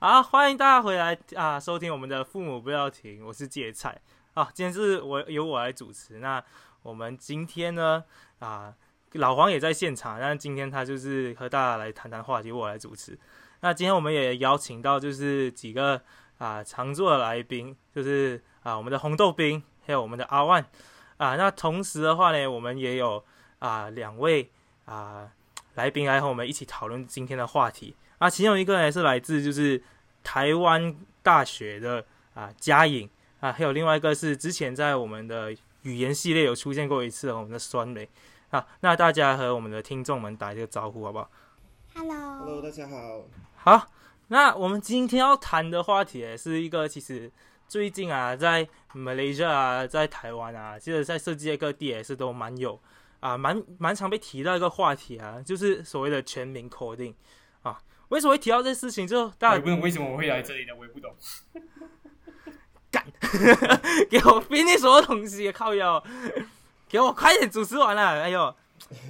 [0.00, 4.00] 好，欢迎大家回来啊，收听我们的父母不要停，我是芥菜
[4.34, 6.20] 啊，今天是我由我来主持。
[6.20, 6.40] 那
[6.82, 8.04] 我们今天呢
[8.38, 8.72] 啊，
[9.14, 13.18] 老黄也在现场，但是今天他就是和大家来谈谈话题，我来主持。
[13.58, 16.00] 那今天我们也邀请到就是几个
[16.38, 20.64] 啊常驻的来宾，就是啊我们的红豆冰，还有我们的阿万
[21.16, 21.34] 啊。
[21.34, 23.24] 那同时的话呢，我们也有
[23.58, 24.48] 啊两位
[24.84, 25.28] 啊
[25.74, 27.96] 来宾来和我们一起讨论今天的话题。
[28.18, 29.80] 啊，其中一个呢是来自就是
[30.24, 32.04] 台湾大学的
[32.34, 33.08] 啊嘉颖
[33.40, 38.08] 啊，还有另外一个是之前在我们的语言系列有出现过一次我们的酸梅
[38.50, 41.30] 啊，那大家和我们的听众们打一个招呼好不好
[41.94, 43.24] ？Hello，Hello，大家好。
[43.56, 43.86] 好，
[44.28, 47.30] 那我们今天要谈的话题是一个其实
[47.68, 52.80] 最近啊，在 Malaysia 啊，在台湾啊，其实在世界各地也是都蛮有
[53.20, 57.14] 啊，蛮蛮常被提到一个话题啊，就是所谓的全民 coding。
[58.08, 59.06] 为什么会提到这事情？
[59.06, 61.14] 就大家不懂为什么我会来这里的，我也不懂。
[62.90, 63.04] 干，
[64.08, 65.52] 给我编那什么东西？
[65.52, 66.02] 靠腰，
[66.88, 68.22] 给我快点主持完了。
[68.22, 68.54] 哎呦，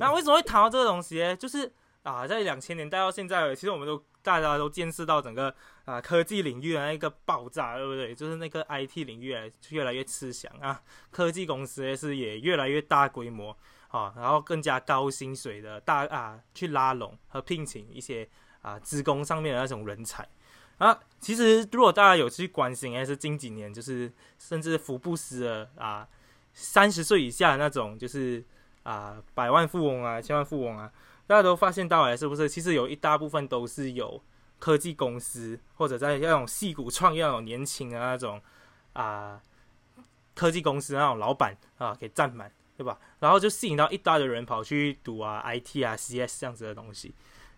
[0.01, 1.37] 那为什么会谈到这个东西？
[1.37, 8.13] 就是啊，在两千年代到现在，其实我们都大家都见识到整个啊科技领域的那个爆炸，对不对？
[8.13, 9.33] 就是那个 IT 领域
[9.69, 13.57] 越来越吃香啊，科技公司是也越来越大规模
[13.91, 18.29] 啊，然后更加高薪水的大啊去拉拢和聘请一些。
[18.63, 20.29] 啊，职工上面的那种人才
[20.79, 26.07] 啊，其实如果大家有去关心，还是近几年，就是甚至福布斯的啊，
[26.53, 28.45] 三十岁以下那种，就是
[28.85, 30.93] 啊，百万富翁啊，千万富翁啊，
[31.27, 32.49] 大家都发现到，来是不是？
[32.49, 34.23] 其实有一大部分都是有
[34.61, 38.41] 科技公司或者在那种戏骨创业那种年轻的那种
[38.93, 39.43] 啊，
[40.35, 42.99] 科技公司那种老板啊，给占满，对吧？
[43.19, 47.13] 然后就吸引到一大堆人跑去读啊，IT 啊，CS 这样子的东西，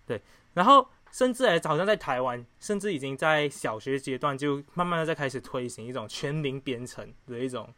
[0.07, 0.23] 对。
[0.55, 7.73] 然后甚至哎，好像在台湾，甚至已经在小学阶段就慢慢的在开始推行一种全民编程的一种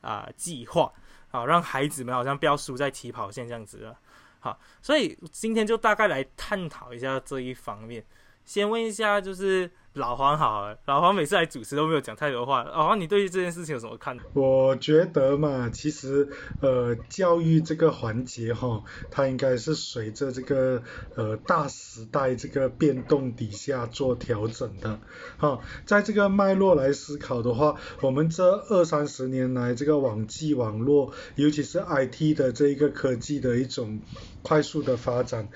[0.00, 0.92] 啊计划，
[1.30, 3.98] 啊，让孩子们好像不要输在起跑线这样子了。
[4.40, 8.04] 好，所以今天就大概来探讨一下这一方面。
[8.50, 9.70] 先问一下，就是。
[9.94, 12.62] 老黄好，老黄每次来主持都没有讲太多话。
[12.62, 14.22] 老黄，你对于这件事情有什么看法？
[14.34, 16.28] 我觉得嘛，其实
[16.62, 20.80] 呃，教育这个环节哈，它应该是随着这个
[21.16, 25.00] 呃大时代这个变动底下做调整的。
[25.38, 34.00] 好，在这个脉络来思考的话，我们这二三十年来这个网际网络，尤其是 IT 的这一个科技的一种
[34.42, 35.48] 快速的发展，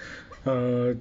[0.42, 0.96] 呃。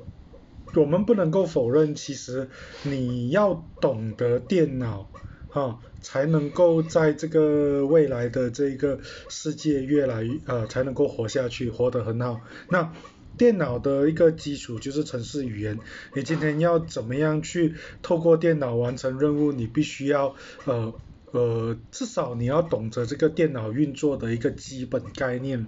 [0.75, 2.50] 我们不能够否认，其实
[2.81, 5.07] 你要懂得电脑，
[5.50, 12.41] 哈，才能够在这个未来的这个世界越来越呃，才能够活下去，活得很好。
[12.69, 12.91] 那
[13.38, 15.78] 电脑的一个基础就是程式语言，
[16.16, 20.35] 你今天要怎么样去透过电脑完成任务，你必须要
[20.66, 20.94] 呃
[21.31, 25.67] 呃，至少你要懂得这个电脑运作的一个基本概念。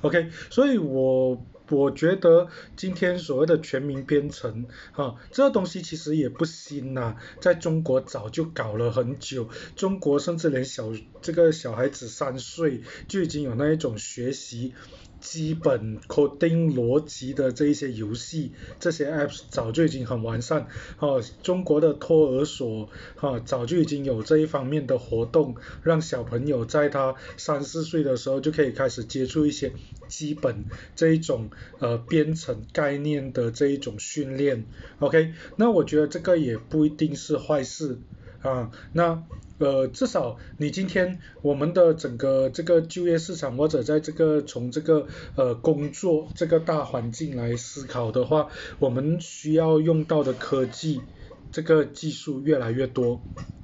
[0.00, 1.44] OK，所以我。
[1.70, 14.74] 我觉得今天所谓的全民编程，哈，这东西其实也不新呐，在中国早就搞了很久，中国甚至连小这个小孩子三岁就已经有那一种学习。
[15.20, 20.68] 基本 coding 逻辑的这一些游戏，这些 apps 早就已经很完善。
[20.98, 29.72] 哦，中国的托儿所，哈，早就已经有这一方面的活动，让小朋友在他三四岁的时候就可以开始接触一些
[30.06, 30.64] 基本
[30.96, 34.66] 这一种呃编程概念的这一种训练。
[35.00, 37.98] OK，那我觉得这个也不一定是坏事
[38.40, 38.70] 啊。
[38.92, 39.22] 那
[39.58, 48.48] 呃，至少你今天我们的整个这个就业市场，或者在这个从这个呃工作这个大环境来思考的话，
[48.78, 51.00] 我们需要用到的科技
[51.50, 53.20] 这个技术越来越多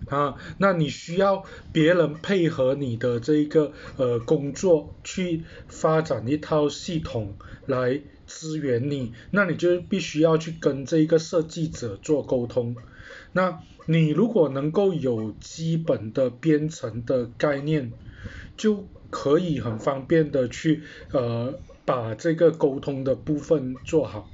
[0.07, 7.37] 啊，那你需要别人配合你的这一个呃工作去发展一套系统
[7.67, 12.77] 来支援你，那你就必须要去跟这一个设计者做沟通，
[13.33, 13.61] 那。
[13.87, 17.93] 你如果能够有基本的编程的概念，
[18.57, 24.31] 就可以很方便的去呃把这个沟通的部分做好。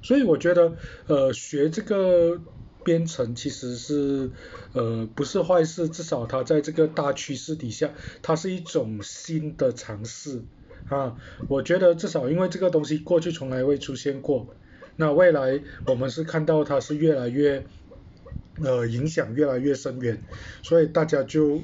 [0.00, 0.76] 所以我觉得
[1.08, 2.40] 呃学这个
[2.88, 4.30] 编程其实是
[4.72, 7.90] 呃不是坏事，至少它在这个大趋势底下，
[8.22, 10.40] 它是一种新的尝试
[10.88, 11.18] 啊。
[11.48, 14.46] 我觉得至少因为这个东西过去从来未出现过，
[14.96, 17.66] 那未来我们是看到它是越来越。
[18.60, 20.20] 呃，影响越来越深远，
[20.64, 21.60] 所以大家就，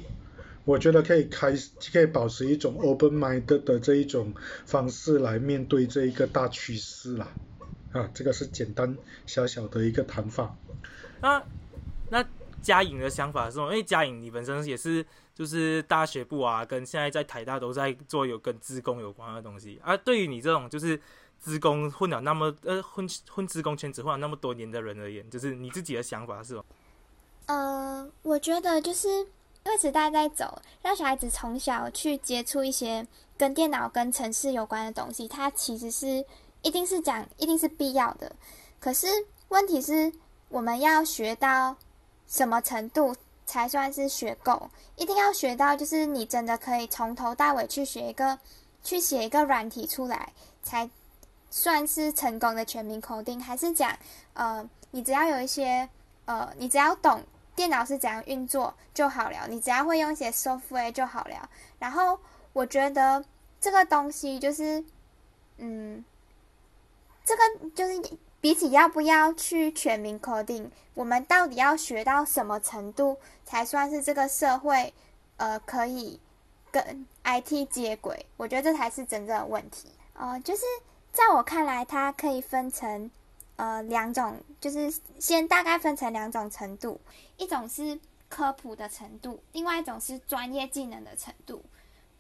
[0.65, 1.53] 我觉得可以开，
[1.93, 4.33] 可以保持一种 open mind 的这一种
[4.65, 7.35] 方式来面对这一个大趋势啦。
[7.91, 8.97] 啊，这个是简单
[9.27, 10.57] 小小的一个谈法。
[11.21, 11.43] 那
[12.11, 12.25] 那
[12.63, 13.67] 嘉颖的想法是什么？
[13.67, 19.97] 因为嘉颖你本身也是就是大学部啊，跟现在在台大都在做有跟资工有关的东西啊。
[19.97, 21.01] 对于你这种就是
[21.39, 26.65] 资工混了那么呃混混资工圈子混了那么多年的人而言，就是你自己的想法是什么？
[27.47, 33.07] 呃，我觉得就是因为时代在走，让小孩子从小去接触一些
[33.37, 36.25] 跟电脑、跟城市有关的东西，它其实是
[36.63, 38.35] 一定是讲，一定是必要的。
[38.81, 39.07] 可是
[39.49, 40.11] 问题是，
[40.55, 41.75] 我们要学到
[42.29, 44.71] 什么程度才算是学够？
[44.95, 48.39] 一定要学到，就是你真的可以从头到尾去学一个，
[48.81, 50.89] 去写一个软体出来，才
[51.51, 53.43] 算是成功的全民口定？
[53.43, 53.99] 还是讲，
[54.35, 55.89] 呃，你只要有一些，
[56.27, 57.21] 呃，你只要懂。
[57.57, 61.51] 电脑是怎样运作就好了，你只要会用一些 software 就好了。
[61.81, 62.19] 然后
[62.53, 63.25] 我觉得
[63.61, 64.85] 这个东西就是，
[65.59, 66.05] 嗯，
[67.25, 67.43] 这个
[67.75, 74.93] 就是比起要不要去全民 coding，我们到底要学到什么程度才算是这个社会
[75.39, 76.21] 呃可以
[76.71, 78.27] 跟 IT 接轨？
[78.37, 79.89] 我觉得这才是真正的问题。
[80.13, 80.61] 呃，就是
[81.11, 83.11] 在我看来，它可以分成。
[83.57, 87.01] 呃，两种就是先大概分成两种程度，
[87.37, 87.99] 一种是
[88.29, 91.65] 科普的程度，另外一种是专业技能的程度。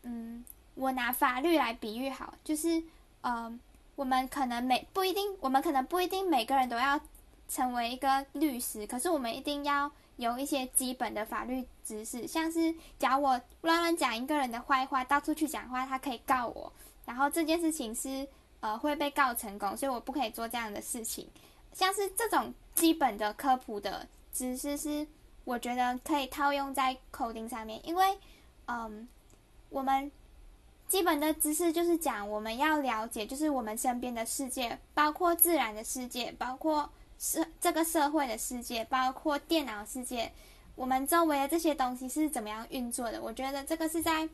[0.02, 0.44] 嗯，
[0.74, 2.80] 我拿法律来比喻好，就是
[3.20, 3.52] 呃，
[3.96, 7.00] 我们可能每不一定，我们可能不一定每个人都要
[7.48, 16.72] 成为一个律师，可是我们一定要有一些基本的法律知识，像是假如我乱乱讲一个人的坏话，到处去讲话，他可以告我，
[17.04, 18.26] 然后这件事情是。
[18.60, 21.28] 呃，会被告成功，所以我不可以做这样的事情。
[21.74, 25.06] 像是这种基本的科普的知识，是
[25.44, 28.18] 我觉得可以套用在 coding 上面，因为，
[28.66, 29.06] 嗯，
[29.68, 30.10] 我们
[30.86, 40.32] 基本的知识就是讲我们要了解，就是我们身边的世界，包括自然的世界，包括社这个社会的世界，包括电脑世界，
[40.74, 43.20] 我们周围的这些东西是怎么样运作的。
[43.22, 44.28] 我觉得这个是在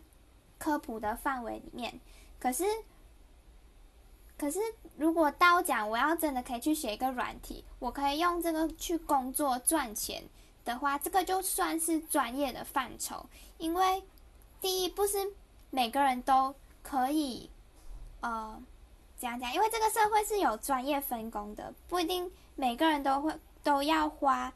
[0.59, 2.01] 科普的范围里面，
[2.39, 2.65] 可是。
[4.37, 4.59] 可是，
[4.97, 10.25] 如果到讲我要真的可以去写一个软体，我可以用这个去工作赚钱
[10.65, 13.27] 的话，这个就算是专业的范畴。
[13.59, 14.03] 因为
[14.59, 15.19] 第一，不是
[15.71, 17.49] 每个人都可以，
[18.21, 18.61] 呃，
[19.19, 23.33] 讲讲，因为这个社会是有专业分工的，不一定每个人都会
[23.63, 24.53] 都要花，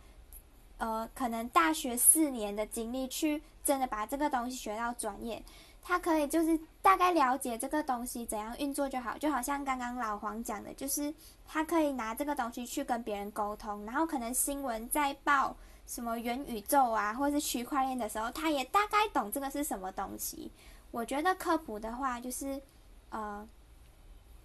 [0.79, 5.43] 呃，可能大学四年的精力去真的把这个东西学到专业。
[5.87, 11.13] 他可以就是大概了解这个东西怎样运作就好，就好像刚刚老黄讲的，就是
[11.47, 15.55] 他可以拿这个东西去跟别人沟通，然后可能新闻在报
[15.87, 20.51] 什么元宇宙啊，或是区块链的时候，他也大概懂这个是什么东西。
[20.95, 22.63] 我觉得科普的话，就是
[23.11, 23.45] 呃，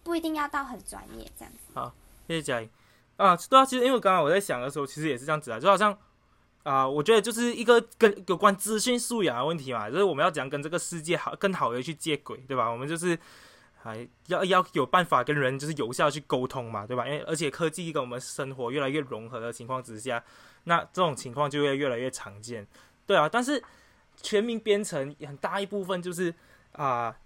[0.02, 1.54] 不一定要到很专业这样。
[1.76, 1.94] 好，
[2.28, 2.68] 谢谢佳颖
[3.18, 5.96] 啊，对啊，其实因为刚刚我在想的时候，其实也是这样子啊，就好像。
[6.64, 12.70] 啊，我觉得就是一个跟有关资讯素养的问题嘛，就是我们要怎样跟这个世界好更好的去接轨，对吧？
[12.70, 13.18] 我们就是
[13.82, 17.08] 还要要有办法跟人就是有效去沟通嘛，对吧？
[17.08, 20.22] 因为而且科技跟我们生活越来越融合的情况之下，
[20.66, 22.68] 那这种情况就会越来越常见，
[23.08, 23.28] 对啊。
[23.28, 23.64] 但是
[24.22, 26.34] 全民编程很大一部分就是
[26.74, 27.18] 啊。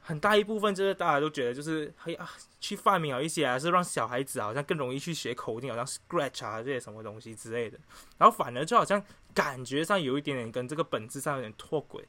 [0.00, 2.26] 很大一部分就是大家都觉得就是嘿啊，
[2.60, 7.78] 去发明好一些还，是让小孩子好像更容易去学口令，好像 Scratch 啊这些什么东西之类的，
[8.16, 9.04] 然后反而就好像
[9.34, 12.02] 感觉上有一点点跟这个本质上有点脱轨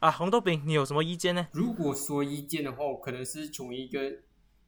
[0.00, 0.10] 啊。
[0.10, 1.46] 红豆饼，你有什么意见呢？
[1.52, 4.00] 如果说意见的话，我可能是从一个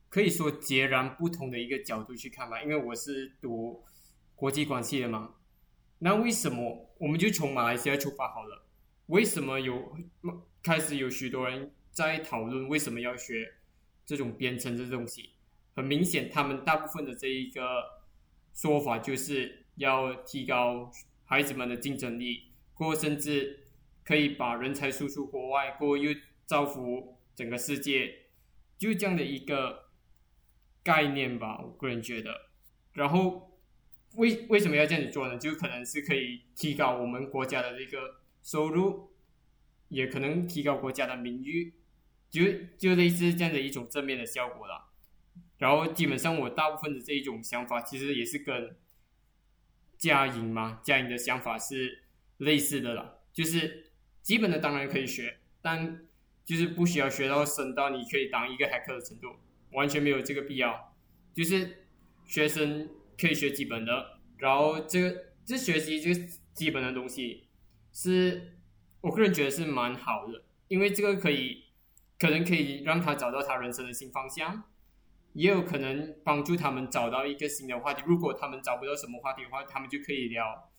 [0.08, 3.82] 可以说截然不同的一个角度去看吧，因为我是读
[4.36, 5.30] 国际关系的嘛。
[5.98, 8.65] 那为什么我们就从马来西亚出发好了？
[9.06, 9.96] 为什么有
[10.62, 11.72] 开始有许多人？
[11.92, 13.54] 在讨论为什么要学
[14.04, 15.30] 这种编程这东西，
[15.74, 18.02] 很明显，他们大部分的这一个
[18.52, 20.92] 说法就是要提高
[21.24, 23.68] 孩子们的竞争力，过甚至
[24.04, 28.26] 可以把人才输出国外，过又造福整个世界，
[28.76, 29.86] 就这样的一个
[30.82, 31.62] 概念吧。
[31.62, 32.50] 我个人觉得，
[32.92, 33.58] 然后
[34.16, 35.38] 为为什么要这样子做呢？
[35.38, 39.10] 就可能是可以提高我们国家的这个收入，
[39.88, 41.74] 也可能提高国家的名誉。
[42.28, 42.42] 就
[42.76, 44.90] 就类似这样的一种正面的效果了，
[45.58, 48.76] 然后基本上我大部分的这一种想法，其实也是跟
[49.96, 52.02] 嘉颖嘛，嘉颖的想法是
[52.38, 53.22] 类似的了。
[53.32, 56.04] 就是基本的当然可以学，但
[56.44, 59.36] 就是不需要学到深到你可以当一个骇客的程度，
[59.70, 60.96] 完全没有这个必要。
[61.32, 61.86] 就是
[62.26, 67.45] 学生可以学基本的，然后这个这学习这个基本的东西，
[67.96, 68.58] 是
[69.00, 71.64] 我个人觉得是蛮好的，因为这个可以。
[72.18, 74.64] 可能可以让他找到他人生的新方向，
[75.34, 78.02] 也有可能帮助他们找到一个新的话题。
[78.06, 80.70] 如果他们找不到什么话题的话，他们就可以聊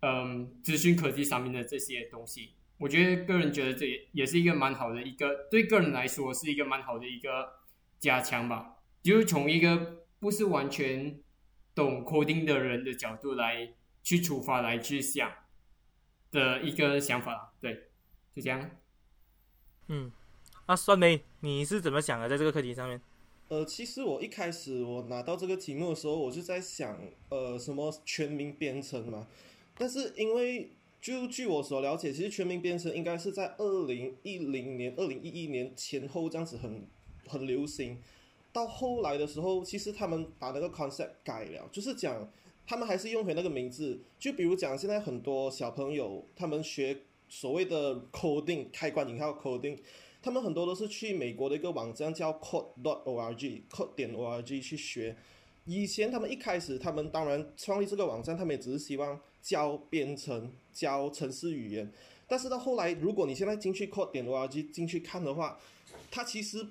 [0.00, 2.54] 嗯资讯科技上面的这些东西。
[2.78, 7.60] 我觉得个人觉得这也也是一个蛮好的一个，对个人来说是一个蛮好的一个
[8.00, 8.78] 加强吧。
[9.00, 11.20] 就是从一个不是完全
[11.72, 15.30] 懂 coding 的人的角度来去出发来去想
[16.34, 17.54] 的一个想法。
[17.60, 17.88] 对，
[18.34, 18.70] 就这样。
[19.88, 20.12] 嗯，
[20.66, 22.28] 啊酸梅，你是怎么想的？
[22.28, 23.00] 在这个课题上面？
[23.48, 26.98] 呃，其实我一开始我拿到这个题目的时候，我就在想，
[27.28, 29.26] 呃，什么全民编程嘛。
[29.76, 36.86] 但是因为就据我所了解，其实全民编程应该是在二零一零年、二零一一年前后这样子很
[37.26, 37.98] 很流行。
[38.52, 42.26] 到后来的时候，其实他们把那个 concept 改了，就是讲
[42.66, 44.00] 他们还是用回那个名字。
[44.18, 46.96] 就比如讲，现在很多小朋友他们学
[47.28, 49.78] 所谓的 coding 开关引号 coding，
[50.22, 55.16] 他们很多都是去美国的一个网站叫 code dot org，code 点 org 去学。
[55.66, 60.52] 以前他们一开始，他们当然创立这个网站，他们也只是希望教编程。
[60.74, 61.88] 教程式语言，
[62.26, 65.56] 但是到后来，如果你现在进去 code 点 org 进去看的话，
[66.10, 66.66] 它其实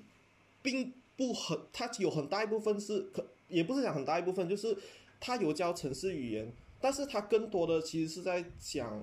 [0.60, 4.76] 并不很，它有很大一部分是可，也不是讲很大一部分，就是
[5.26, 9.02] 它有教程式语言，但是它更多的其实是在讲，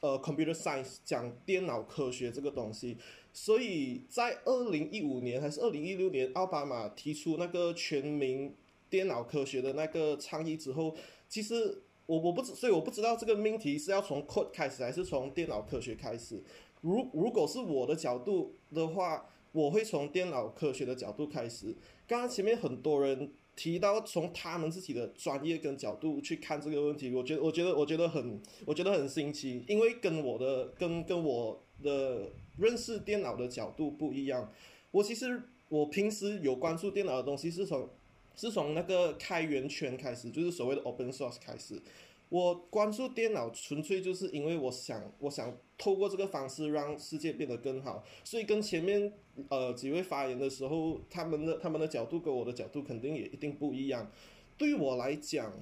[0.00, 2.96] 呃，computer science 讲电脑科学这个东西。
[3.34, 8.54] 所以在二零一五年还是二零一六年，奥巴马提出那个全民
[8.88, 10.96] 电脑科学的那个倡议之后，
[11.28, 11.82] 其实。
[12.06, 16.42] 我我不知，所以我不知道这个命题是要从 code 开始，还是从电脑科学开始。
[16.80, 21.74] 如如果是我的角度的话，我会从电脑科学的角度开始。
[22.08, 34.52] 刚刚前面很多人提到从他们自己的专业跟角度去看这个问题，我觉得我觉得我觉得很我觉得很新奇，因为跟我的跟跟我的认识电脑的角度不一样。
[34.90, 37.88] 我其实我平时有关注电脑的东西是从。
[38.34, 41.78] 是从那个开源圈开始，就是所谓的 open source 开始。
[42.32, 48.02] 我关注电脑，纯粹就是因为我想，我想透过这个方式让世界变得更好。
[48.24, 49.12] 所以跟前面
[49.50, 54.10] 呃几位发言的时候，他们的他们的角度跟我的角度肯定也一定不一样。
[54.56, 55.52] 对于我来讲，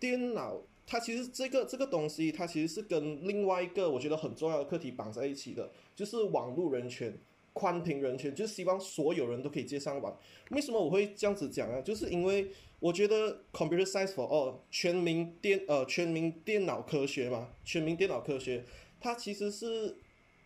[0.00, 7.14] 电脑它其实这个这个东西，它其实是跟另外一个我觉得很重要的课题绑在一起的，就是网络人权。
[7.58, 10.16] 宽屏人权就是希望所有人都可以接上网。
[10.50, 11.80] 为什么我会这样子讲啊？
[11.80, 12.48] 就是因为
[12.78, 18.64] 我觉得 computer science for all 全民电呃全民电脑科学嘛，全民电脑科学，
[19.00, 19.96] 它其实是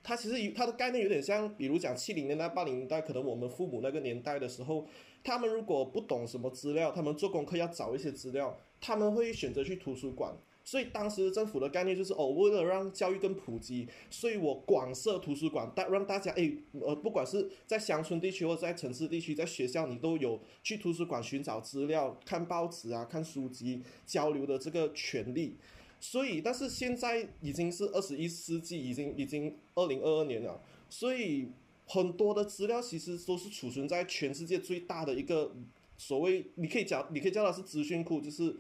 [0.03, 4.87] 它其实它的概念有点像，比如讲七零年代八零年代，可能我们父母那个年代的时候，
[5.23, 10.35] 他们如果不懂什么资料，他们做功课要找一些资料，他们会选择去图书馆。
[10.65, 25.57] 所以当时政府的概念就是哦，为了让教育更普及，所以我广设图书馆，大让大家诶，呃，不管是在乡村地区或者在城市地区，在学校你都有去图书馆寻找资料、看报纸啊、看书籍、交流的这个权利。
[25.99, 31.49] 所以，但是现在已经是二十一世纪，已经已经二零二二年了，所以
[31.87, 35.55] 很多的资料其实都是储存在全世界最大的一个
[35.99, 38.57] 所谓，你可以叫你可以叫它是资讯库，就是。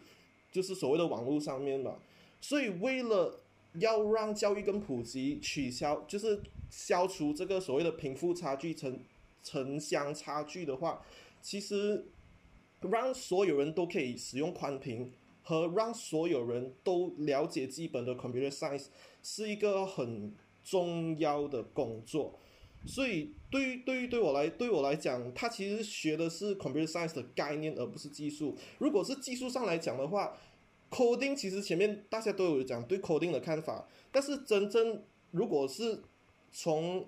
[0.53, 1.97] 就是所谓的网络上面嘛，
[2.41, 3.41] 所以为了
[3.81, 9.01] 要让教育跟普及，取消就是消除这个所谓的贫富差距、城
[9.43, 11.03] 城乡差距的话，
[11.41, 12.07] 其实
[12.83, 15.11] 让所有人都可以使用宽屏
[15.43, 18.87] 和让所有人都了解基本的 computer science
[19.23, 22.39] 是一个很重要的工作。
[22.85, 28.57] 所以对于对于对我来对我来讲，他其实学的是 computer science 的概念，而不是技术。
[28.79, 30.37] 如果是技术上来讲的话
[30.91, 36.03] ，coding 其实前面大家都有讲对 coding 的看法，但是真正如果是
[36.51, 37.07] 从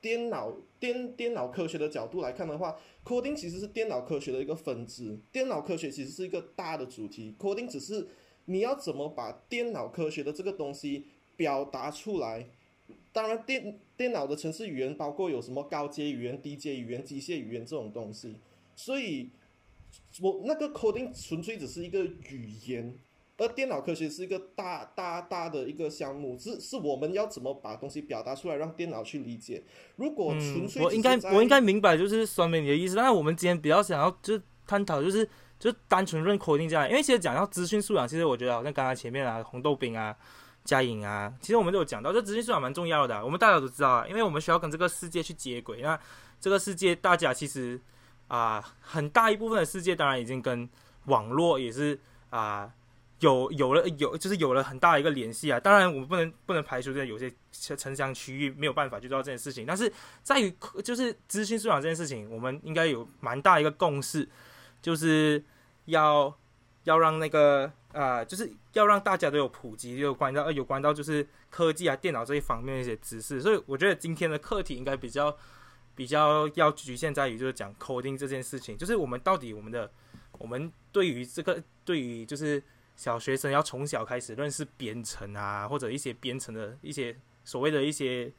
[0.00, 5.18] 电脑电电脑科学的角度来看的话，coding 其实是电脑科学的一个分支。
[5.32, 8.06] 电脑科学其实是一个大的主题，coding 只是
[8.44, 12.48] 你要怎么把电脑科学的这个东西表达出来。
[13.12, 18.36] 当然，电电脑的程式语言包括有什么高阶语言、低阶语言、机械语言这种东西，
[18.76, 19.30] 所以，
[20.20, 22.94] 我那个 coding 纯粹只是一个语言，
[23.36, 29.62] 而电脑科学是一个大大大的一个项目，是是我们要怎么把东西表达出来，让电脑去理解。
[29.96, 35.28] 如果纯粹，我应该我应该明白就是酸梅你的意思，但是我们今天比较想要就是探讨就是
[35.58, 40.16] 就单纯论 coding 这样，因为其实讲到资讯素养，其实我觉得好像刚刚前面啊红豆饼啊。
[40.64, 43.24] 嘉颖啊，其实我们都有讲到，这资讯素养蛮重要的。
[43.24, 45.80] 我们大家都知道啊，因为我们需要跟这个世界去接轨。
[45.82, 45.98] 那
[46.40, 47.80] 这个世界，大家其实
[48.28, 50.68] 啊，很大一部分的世界，当然已经跟
[51.06, 51.98] 网络也是
[52.28, 52.72] 啊，
[53.20, 55.58] 有有了有，就是有了很大一个联系啊。
[55.58, 59.66] 当然，我们不能不能排除这有些城乡区域没有办法去做到这件事情。
[59.66, 64.28] 但是在于就是资讯素养这件事情，我们应该有蛮大一个共识，
[64.80, 65.42] 就是
[65.86, 66.34] 要
[66.84, 73.40] 要让那个啊，就是要让大家都有普及，有关到呃有关到就是科技啊、电脑这一方面的一些知识。
[73.40, 75.36] 所以我觉得今天的课题应该比较
[75.94, 79.90] 比较要局限在于就是讲 coding 这件事情，就是我们到底我们的
[80.38, 82.62] 我们对于这个对于就是
[82.96, 88.32] 小学生要从小开始认识编程啊，或者一些编程的一些所谓的一些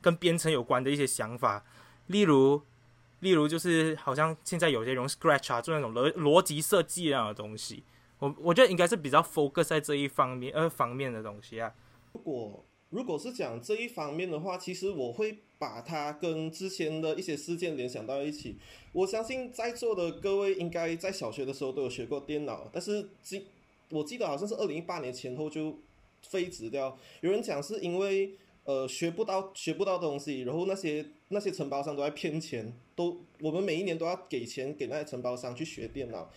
[0.00, 1.64] 跟编程有关的一些想法，
[2.06, 2.62] 例如。
[3.20, 7.82] 例如，就是好像现在有些用 Scratch 啊，做那种逻逻辑设计那样的东西，
[8.24, 11.74] 我我觉得应该是比较 focus 在这一方面呃方面的东西啊。
[12.12, 18.56] 如果如果是讲这一方面的话，其实我会把它跟之前的一些事件联想到一起。
[18.92, 23.44] 我相信在座的各位应该在小学的时候都有学过电脑，但是记
[23.90, 25.78] 我记得好像是二零一八年前后就
[26.22, 26.96] 废止掉。
[27.20, 28.34] 有人讲是因为。
[28.66, 36.30] 呃，学不到学不到东西，然后那些那些承包商都在骗钱，都我们每一年都要给钱给那些承包商去学电脑。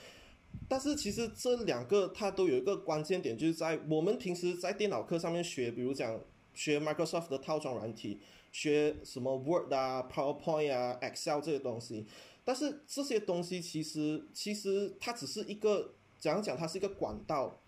[0.70, 6.20] 但是其实这两个它都有一个关键点，就是在我们平时在电脑课上面学，比如讲
[6.54, 8.20] 学 Microsoft 的套装软体，
[8.52, 12.06] 学什么 Word 啊、PowerPoint 啊、Excel 这些东西。
[12.44, 17.60] 但是这些东西其实其实它只是一个讲讲，它是一个管道。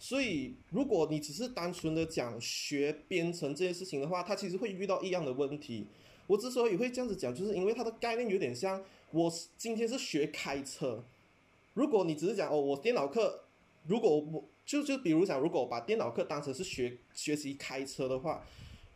[0.00, 5.88] 所以，如果你只是单纯的讲学编程这件事情的话，它其实会遇到一样的问题。
[6.28, 11.04] 我之所以会这样子讲，就是因为它的概念有点像我今天是学开车。
[11.78, 13.44] 如果你只是讲哦，我电脑课，
[13.86, 18.44] 如果我就就比如讲，如果我把电脑课当成是学学习开车的话，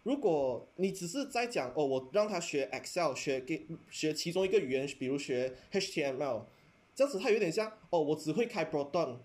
[0.02, 6.42] 如果你只是在讲哦，我让他学 Excel，学给学其中一个语言，比如学 HTML，
[6.92, 9.18] 这样子它有点像哦，我只会开 Proton。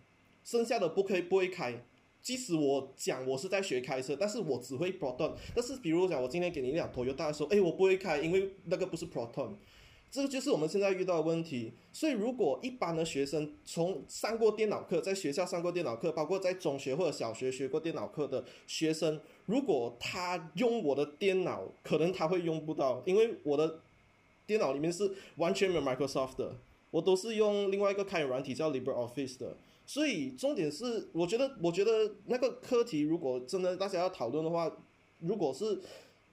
[0.43, 1.83] 剩下的不可以不会开，
[2.21, 5.33] 即使我讲我是在学开车，但是我只会 Proton。
[5.55, 9.55] 但是比如讲，我今天给你一辆 Toyota 的时候，哎，我不会开，因为那个不是 Proton。
[10.09, 11.73] 这个就是我们现在遇到的问题。
[11.91, 23.79] 所以如果一般的学生从上过电脑课，在学校上过电脑课，包括在中学或者小学学过电脑课的学生，如果他用我的电脑，可能他会用不到，因为我的
[24.45, 26.55] 电脑里面是完全没有 Microsoft 的，
[26.91, 29.57] 我都是用另外一个开源软体叫 LibreOffice 的。
[29.85, 34.69] 所以重点是，我觉得，我觉得那个课题，如果真的大家要讨论的话，
[35.19, 35.79] 如果是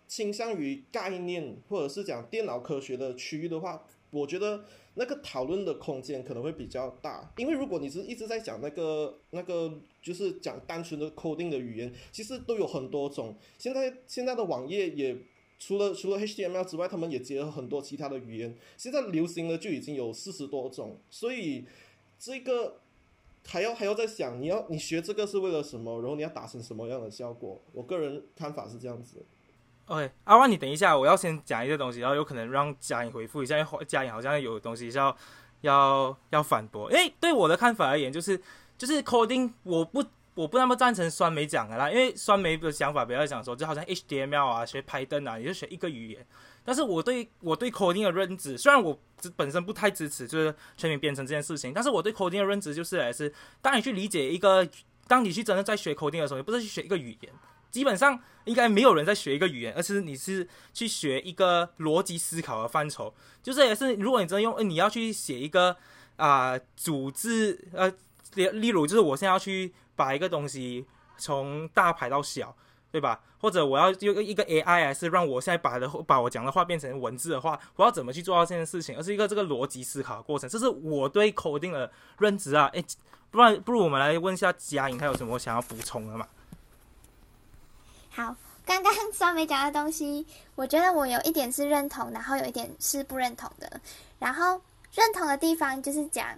[0.07, 4.65] 倾向于概念或者是讲电脑科学的区域的话，我觉得
[4.95, 7.33] 那个讨论的空间可能会比较大。
[7.37, 13.37] 因为如果你是一直在讲那个那个，就是讲单纯的 coding 的语言，其实都有很多种。
[13.59, 15.17] 现在现在的网页也
[15.59, 18.57] 除了除了 HTML 之外，他们也结合很多其他的语言。
[18.77, 21.65] 现在流行的就已经有四十多种，所以
[22.19, 22.81] 这个。
[23.47, 26.01] 还要还要再想，你要你学这个是为了什么？
[26.01, 27.61] 然后你要达成什么样的效果？
[27.75, 29.23] 我个人看法是这样子。
[29.87, 35.15] OK，阿万，你等一下，我要先讲一些东西，然后有可能让嘉颖回复一下，因为嘉颖好像有东西是要
[35.61, 36.87] 要要反驳。
[36.89, 38.41] 诶，对我的看法而言，就是
[38.79, 40.03] 就是 coding，我不
[40.35, 46.27] 我不那么赞成酸梅讲的啦，因为酸梅的想法比较讲说，就好像 HTML 啊，学 Python 啊，你就学一个语言。
[46.65, 48.99] 但是我对我对 coding 的认知，虽然我
[49.37, 54.67] 本身不太支持就是全民编程这件事情，但是我对 coding 的认知就是来是，当你去理解一个，
[55.07, 57.31] 当你去真的在学 coding 的时候，你不是去学一个语言，
[57.75, 63.13] 基本上应该没有人在学一个语言，而是你是去学一个逻辑思考的范畴。
[63.43, 65.77] 就是也是，如果你真的用，你要去写一个
[66.15, 67.93] 啊组织，呃，
[68.35, 70.87] 例例如就是我现在要去把一个东西
[71.19, 72.57] 从大排到小。
[72.95, 73.21] 对吧？
[73.41, 78.97] 或者我要用一个 AI 还是让我现在把的把我讲的话变成文字的话，我要怎么去做到这件事情？
[78.97, 82.71] 而是一个这个逻辑思考的过程，这是我对 coding 的认知啊！
[82.73, 82.81] 哎，
[83.33, 86.29] 不然不如我们来问一下嘉颖，他有什么想要补充的吗？
[88.17, 90.25] 好，刚刚双美讲的东西，
[90.55, 93.81] 我觉得我有一点是认同，然后有一点是不认同的。
[94.21, 94.61] 然后
[94.95, 96.29] 认同的地方就是讲，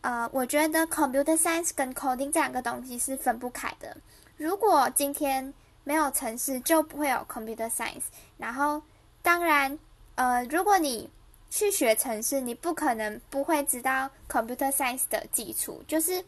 [0.00, 3.96] 呃，我觉得 computer science 跟 coding 这两个东西是分不开的。
[4.36, 5.54] 如果今天
[5.84, 8.06] 没有城市就不会有 computer science。
[8.36, 8.82] 然后，
[9.22, 9.78] 当然，
[10.16, 11.08] 呃，如果你
[11.48, 15.84] 去学城市，你不可能不会知道 computer science 的基础。
[15.86, 16.24] 就是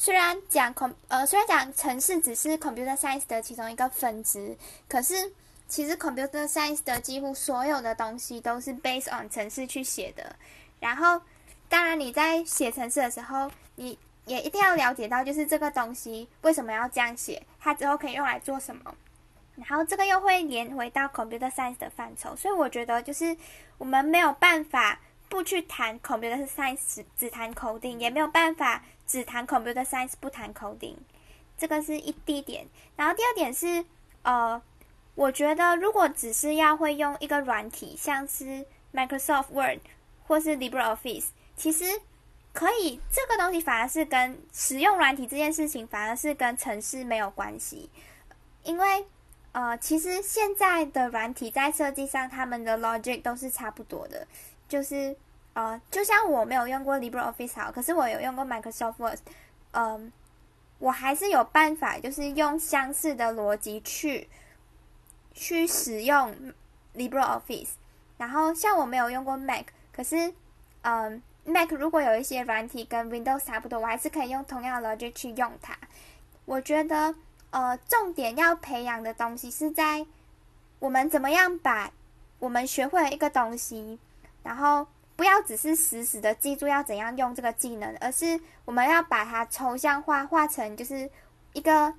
[0.00, 4.56] 虽然讲恐呃，虽然讲城市只是 computer science 的其中一个分支，
[4.88, 5.32] 可是
[5.66, 10.36] 其实 computer science 的几乎所有的东西都是 based on 城市去写的。
[10.78, 11.20] 然后，
[11.68, 18.94] 当然你在写城市的时候，你也一定要了解到，就是这个东西为什么要这样写，它之后可以用来做什么，
[19.56, 23.36] 然后这个又会连回到 computer science 的范畴，所以我觉得就是
[23.78, 30.94] 我们没有办法不去谈 computer science 只谈 coding，也没有办法只谈 computer science 不谈 coding，
[31.56, 32.64] 这个是一第一点。
[32.94, 33.84] 然后第二点是，
[34.22, 34.62] 呃，
[35.16, 39.80] 我觉得如果只是要会用一个软体，像是 Microsoft Word
[40.28, 42.02] 或是 LibreOffice，其实。
[42.50, 47.88] 可以这个东西反而是跟使用软体这件事情反而是跟城市没有关系，
[48.64, 49.06] 因为
[49.52, 54.26] 呃，其实现在的软体在设计上，他们的 logic 都是差不多的，
[54.68, 55.14] 就是
[55.58, 59.18] 呃，就像我没有用过 LibreOffice 好，可是我有用过 Microsoft Word，
[59.72, 60.12] 嗯，
[60.78, 64.28] 我还是有办法，就是用相似的逻辑去
[65.34, 66.52] 去使用
[66.94, 67.70] LibreOffice。
[68.18, 70.32] 然后像我没有用过 Mac，可是
[70.82, 75.76] 嗯，Mac 如果有一些软体跟 Windows 差不多，我还是可以用同样的逻辑去用它。
[76.44, 77.14] 我觉得。
[77.50, 80.04] 呃，重点要培养的东西是在
[80.80, 81.90] 我们怎么样把
[82.38, 83.98] 我们学会了一个东西，
[84.42, 84.86] 然后
[85.18, 91.10] 不要只是死死的记住要怎样用这个技能，而是我们要把它抽象化，化成就是
[91.54, 91.92] 一个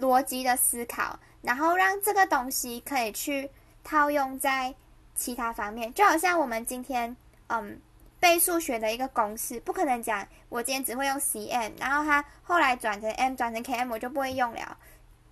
[0.00, 3.50] 逻辑的思考，然后让这个东西可以去
[3.84, 4.74] 套用在
[5.14, 7.14] 其他方面，就好像我们今天
[7.48, 7.78] 嗯。
[8.18, 14.78] 背数学的一个公式，不可能讲我今天只会用 cm，然后它后来转成 m 转成 km 我就不会用了，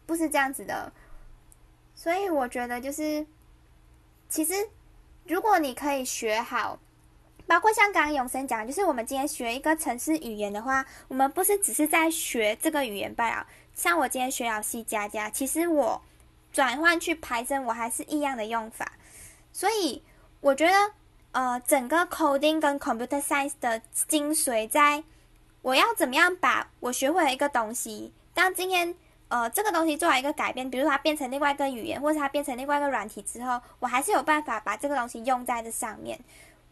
[0.05, 0.93] 不是这样子的。
[1.95, 3.27] 所以我觉得就是，
[4.29, 4.53] 其实
[5.27, 6.79] 如果你可以学好，
[7.47, 13.47] 包括像刚刚永生讲，就是我们今天学一个城市语言的话，我们不是只是在学这个语言罢了。
[13.75, 16.03] 像我今天学了 C 加加，其实我
[16.53, 18.93] 转换去 Python 我还是一样的用法。
[19.53, 20.03] 所以
[20.41, 20.73] 我觉得。
[21.37, 25.03] 呃，整个 coding 跟 computer science 的精髓，在
[25.63, 28.95] 我要怎么样把我学会的一个东西，当今天
[29.27, 36.17] 呃这个东西做了一个改变，比如它变成另外一个语言，或者它变成另外一个软体之后，我还是有办法把这个东西用在这上面。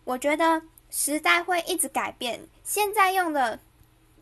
[0.05, 3.59] 我觉得时代会一直改变，现在用的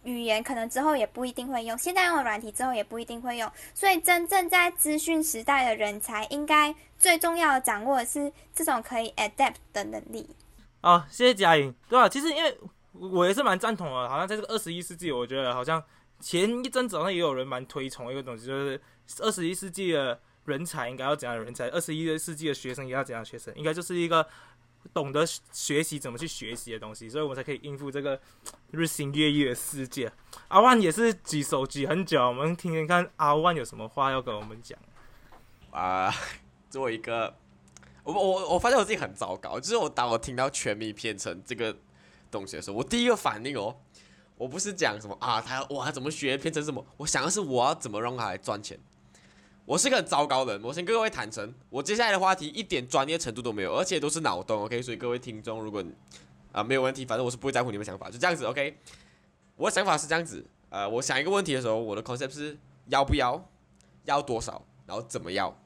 [0.04, 6.74] 语言可能之后也不一定会用，现在用的软体之后也不一定会用，所以真正在资讯时代的人才应该。
[7.00, 10.28] 最重要的掌握的是这种可以 adapt 的能力。
[10.82, 11.74] 好，谢谢嘉颖。
[11.88, 12.06] 对吧？
[12.06, 12.54] 其实因为
[12.92, 15.82] 我也是蛮赞同的，好像在这个二十一世纪，我觉得好像
[16.20, 18.78] 前一阵子好像也有人蛮推崇一个东西，就是
[19.20, 24.28] 二十一世纪的人才应该要怎样的人才，二十一世纪的学生应该要怎样学生，应该就是一个
[24.92, 28.20] 懂得学习怎么去学习的东西，所以我们才可以应付这个
[28.72, 30.10] 日新月异的世界。
[30.48, 34.78] 阿万也是举手举很久，我们听听看阿万有什么话要跟我们讲
[35.70, 36.12] 啊。
[36.70, 37.36] 作为一个，
[38.04, 41.76] 我我我发现我自己很糟糕，就是我当我听到全民编程这个
[42.30, 43.76] 东西的时候，我第一个反应哦，
[44.36, 48.78] 我不是讲什么啊，他哇怎么学编程什么，我想的是我要怎么让他来赚钱。
[49.70, 54.82] 我是个很糟糕的人，我先跟各位坦诚，我接下来的话题一点专业程度都没有，而且都是脑洞，OK？
[54.82, 55.80] 所以各位听众，如果
[56.50, 58.76] 啊没有问题，反正我是不会在乎你们想法，就这样子，OK？
[59.54, 63.48] 我的想法是这样子，呃，我想一个问题的时候，我的 concept 是要不要，
[64.06, 65.56] 要多少，然后怎么要。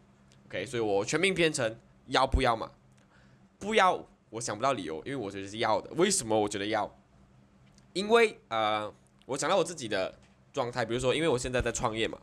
[0.49, 1.75] OK，所以我全名编成
[2.09, 2.71] 要不要嘛？
[3.59, 5.91] 不要，我想不到理由，因为我觉得是要的。
[5.95, 6.95] 为什么我觉得要？
[7.95, 8.93] 因为呃，
[9.25, 10.15] 我想到我自己的
[10.53, 12.19] 状态，比如说，因为我现在在创业嘛，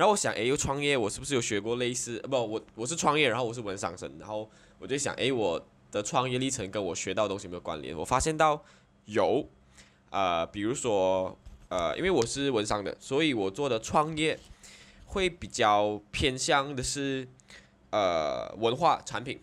[0.00, 2.18] 然后我想，哎，又创业，我是不是有学过类似？
[2.20, 7.94] 不，我我是创业，然后我是文商生，然后我就想，哎，我的创业历程跟我学到东西有没有关联？
[7.94, 8.64] 我发现到
[9.04, 9.46] 有，
[10.08, 11.36] 呃，比如说，
[11.68, 14.38] 呃，因为我是文商的，所以我做的创业
[15.04, 17.28] 会比较偏向的是。
[17.92, 19.40] 呃，文化产品，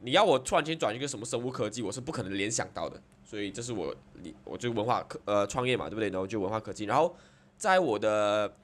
[0.00, 3.00] 你要我突然间转一个什么生物科技，我是不可能联想到的。
[3.24, 6.10] 所以这是我，你我就文化科呃创业嘛，对不对？
[6.10, 6.84] 然后就文化科技。
[6.84, 7.16] 然后
[7.56, 8.54] 在我的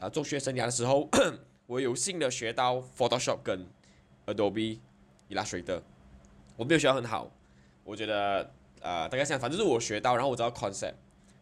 [0.00, 1.08] 呃中学生涯的时候，
[1.66, 3.66] 我有幸的学到 Photoshop 跟
[4.26, 4.78] Adobe
[5.28, 5.82] Illustrator。
[6.56, 7.30] 我没有学到很好，
[7.84, 10.94] 我觉得呃大概像，反正是我学到，然后我知道 concept，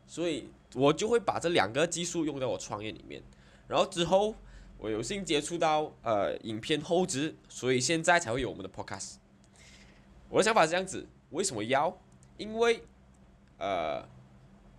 [0.06, 3.22] 所以我就会把这两个技术用在我创业里面。
[3.68, 4.34] 然后之后。
[4.78, 9.14] 我有幸接触到呃影片后置，所以现在才会有我们的 podcast。
[10.28, 11.98] 我的想法是这样子，为什么要？
[12.36, 12.82] 因为
[13.56, 14.06] 呃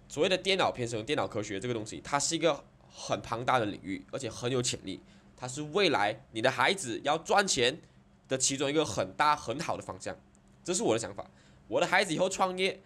[0.07, 2.63] 所谓的电脑编程、电脑科学这个东西，它是一个
[2.99, 4.99] 很庞大的领域，而且很有潜力。
[5.37, 7.79] 它是未来你的孩子要赚钱
[8.27, 10.17] 的其中一个很大很好的方向。
[10.63, 11.29] 这是我的想法。
[11.67, 12.81] 我的孩子以后创业，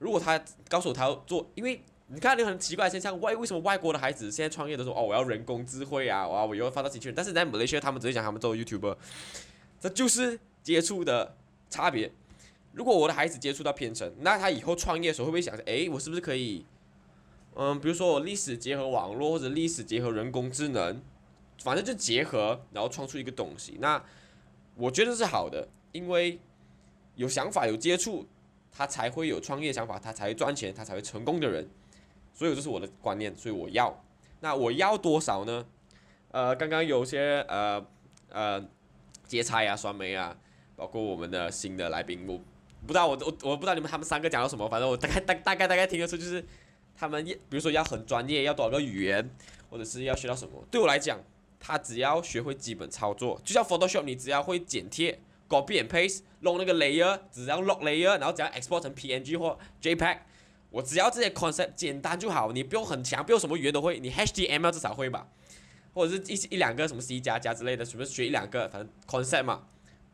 [0.00, 1.80] 如果他告诉我他要做，因为。
[2.08, 7.14] 你看，你很奇怪的现象，外为什么外国的孩子现在创业都说哦，我要人工智慧啊，哇，我以后发到机器人。
[7.14, 8.94] 但是在马来西亚，他们只会讲他们做 YouTuber，
[9.80, 11.34] 这就是接触的
[11.70, 12.12] 差别。
[12.72, 16.66] 如果我的孩子接触到编程，那他以后创业的时候会不会想着，哎，我是不是可以，
[17.56, 21.00] 嗯，比如说我历史结合网络，或者历史结合人工智能，
[21.62, 23.76] 反正就结合，然后创出一个东西。
[23.80, 24.02] 那
[24.76, 26.40] 我觉得是好的，因为
[27.14, 28.26] 有想法、有接触，
[28.72, 31.68] 他才会有创业想法，他才会赚钱，他才会成功的人。
[32.32, 34.02] 所以这是我的观念，所以我要，
[34.40, 35.64] 那我要多少呢？
[36.32, 37.86] 呃，刚刚有些呃
[38.30, 38.68] 呃，
[39.28, 40.36] 接菜啊、酸梅啊，
[40.74, 42.36] 包括我们的新的来宾，我
[42.84, 46.44] 不知道我我我不知道你们他们三个讲到什么，反正我大概大大概大概听得出就是
[46.96, 49.28] 他们也比如说要很专业，要多少个语言，
[49.68, 50.64] 或者是要学到什么。
[50.70, 51.18] 对我来讲，
[51.58, 60.18] 他只要学会基本操作，就像 Photoshop，你只要会剪贴，copy and paste，弄那个 layer，只要 lock layer，然后只要 export 成 PNG 或 JPEG，
[60.70, 65.28] 我只要这些 concept 简单就好，你不用很强，不用什么语言都会，你 HTML 至少会吧，
[65.92, 69.64] 或者是一一两个什么 C 加加之类的，随便学一两个，反正 concept 嘛，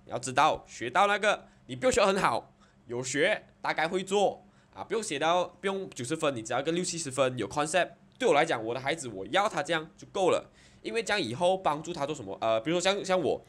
[0.06, 2.52] 要知道学到那个，你不用学很好，
[2.86, 7.90] 有学大概会做啊，不用写到不用九十分，你只要个六七十分，有 concept。
[8.18, 10.50] 对我来讲，我的孩子我要他这样就够了，
[10.83, 12.37] 因为这样以后帮助他做什么？
[12.40, 13.42] 呃，比如说像像我，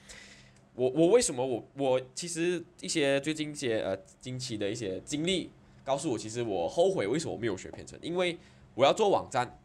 [0.76, 5.52] 我我为什么我我其实一些最近一些呃近期的一些经历
[5.84, 8.40] 告诉我，其实我后悔为什么我没有学编程，因为
[8.76, 9.60] 我要做网站，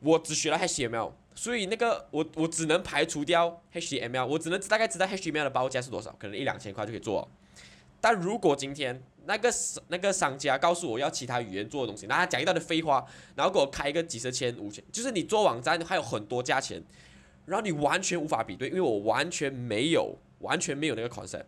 [0.00, 7.28] 我只学了 HTML，所以那个我我只能排除掉 HTML，我只能大概知道 HTML 的报价是多少，可能一两千块就可以做。
[8.00, 9.52] 但如果今天那个
[9.88, 16.82] 那个商家告诉我要其他语言做的东西，那他讲一大堆废话，然后给我开一个几十千、五千，就是你做网站还有很多价钱，
[17.44, 21.44] 然后你完全无法比对，因为我完全没有完全没有那个 concept，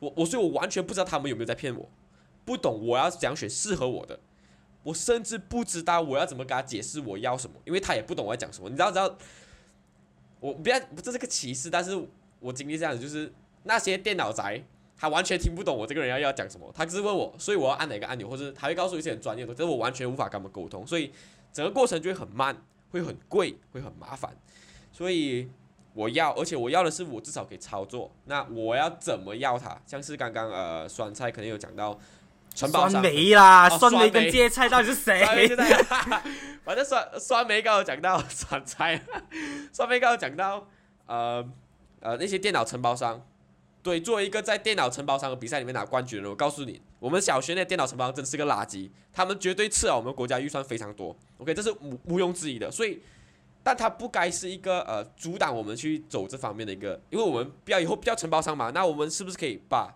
[0.00, 1.88] 我我所以我完全不知道他们有没有在骗我，
[2.44, 4.18] 不懂我要怎样选适合我的，
[4.82, 9.16] 我甚至不知道我要怎么跟他解释我要什么，因为他也不懂我在讲什么，你知道知道，
[10.40, 11.96] 我不要这是个歧视，但是
[12.40, 13.32] 我经历这样子，就是
[13.62, 14.62] 那些电脑宅。
[15.02, 21.12] 他完全听不懂我这个人要要讲什么，他只是问我，所以我要按哪个按钮，或者他会告诉一些很专业的，但是我完全无法跟他们沟通，所以
[21.52, 22.56] 整个过程就会很慢，
[22.92, 24.30] 会很贵，会很麻烦。
[24.92, 25.50] 所以
[25.92, 28.12] 我要，而且我要的是我至少可以操作。
[28.26, 29.76] 那我要怎么要它？
[29.84, 31.98] 像是刚刚呃酸菜可能有讲到
[32.54, 35.20] 承包酸梅啦，哦酸梅跟芥菜到底是谁？
[36.62, 39.02] 反正酸酸梅刚刚有讲到酸菜，
[39.74, 40.68] 酸梅刚刚有讲到
[41.06, 41.44] 呃
[41.98, 43.20] 呃那些电脑承包商。
[43.82, 51.16] 对，作为一个在电脑承包商的比赛里面拿冠军的人，我告诉你，我们小学那电脑承包商真是个垃圾，他们绝对吃了我们国家预算非常多。
[51.38, 52.70] OK，这是毋毋庸置疑的。
[52.70, 53.02] 所以，
[53.60, 59.92] 但他不该是一个呃阻挡我们去走这方面的一个，因为我们不要以后不要承包商嘛，那我们是不是可以把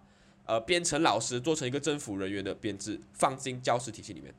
[0.47, 4.35] 呃编程老师做成一个政府人员的编制，放进教师体系里面？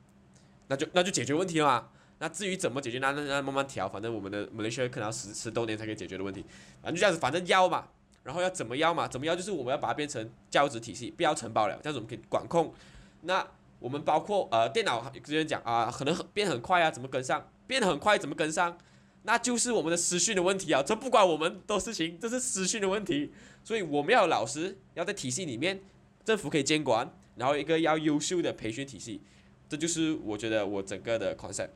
[0.67, 1.87] 那就那就解决问题了嘛。
[2.19, 6.43] 那至于怎么解决，那那那慢慢调，反正我们的 Malaysia 可能要十十多年才可以解决的问题，
[6.81, 7.87] 反正就这样子，反正要嘛。
[8.27, 9.07] 然后要怎么要嘛？
[9.07, 12.73] 怎么要就是我们要把它变成教职体系，不要承包了，这样子我们可以管控。
[13.21, 13.47] 那
[13.79, 17.49] 我们包括呃电脑之前讲啊，可能变很快啊，怎么跟上？
[17.65, 18.77] 变得很快怎么跟上？
[19.23, 23.31] 那就是我们的私训的问题啊，这不关我们的事情，这是私训的问题。
[23.63, 25.81] 所以我们要有老师要在体系里面，
[26.25, 29.21] 政府可以监管，然后一个要优秀的培训体系，
[29.69, 31.69] 这就是我觉得我整个的 concept。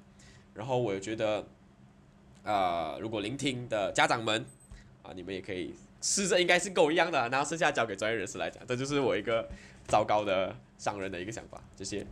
[0.54, 1.48] 然后我觉得，
[2.44, 4.46] 呃，如果聆听的家长们
[5.02, 9.48] 啊，你们也可以试着，应该是跟我一样的，然后剩下交给专业人士来讲，这就是我一个
[9.88, 11.62] 糟糕的商人的一个想法。
[11.76, 12.06] 这些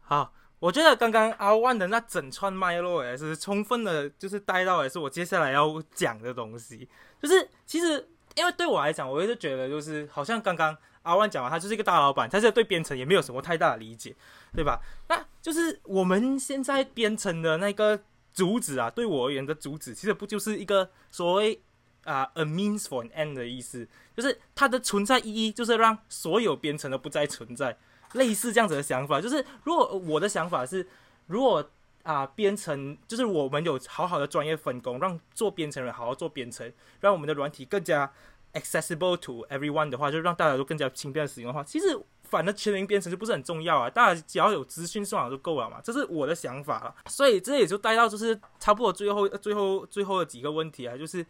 [0.00, 6.88] 好，我觉得刚刚阿万的那整串脉络也是充分的，就是带到也是我接下来要讲的东西。
[7.22, 14.14] 就是其实因为对我来讲，我一直觉得就是好像刚刚阿万讲完，他就是一个大老板，但是对编程也没有什么太大的理解，
[14.52, 14.80] 对吧？
[15.08, 18.00] 那就是我们现在编程的那个
[18.34, 21.60] 主旨啊，对我而言的主旨，其实不就是一个所谓
[22.04, 23.86] 啊、a means for an end 的意思，
[24.16, 27.76] 就是它的存在意义就是让所有编程都不再存在。
[28.14, 30.86] 类似这样子的想法，就是如果我的想法是，
[31.28, 31.66] 如果
[32.02, 38.12] 啊编程就是我们有好好的专业分工，让做编程人好好做编程，让我们的软体更加
[38.52, 46.94] accessible to everyone 的话，就让大家都更加轻便的使用的话，其实反正全民编程就不是很重要啊，大家只要有资讯上网就够了嘛，这是我的想法了。
[47.06, 51.24] 所以这也就带到就是差不多最后最后最后的几个问题啊，就是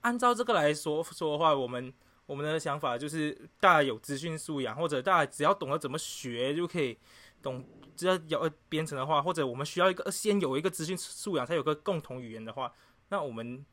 [0.00, 1.92] 按照这个来说说的话，我们。
[2.26, 6.96] 我们的想法就是，大家有资讯素养，或者大家只要懂得怎么学就可以
[7.42, 7.64] 懂。
[7.96, 12.72] 只要有编程的话，或者我们需要一个先有一个资讯素养，才有个共同语言的话，
[13.08, 13.66] 那我们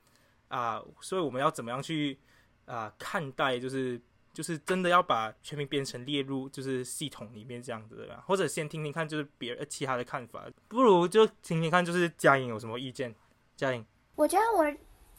[0.48, 2.18] 啊、所以我们要怎么样去
[2.66, 3.60] 啊、看待？
[3.60, 4.02] 就是
[4.34, 8.24] 就是真的要把全民编程列入就是系统里面这样子的吧？
[8.26, 13.14] 或者先听听看，就是别人其他的看法，不如就听听看，就是嘉颖有什么意见？
[13.56, 13.86] 嘉颖，
[14.16, 14.78] 我觉得我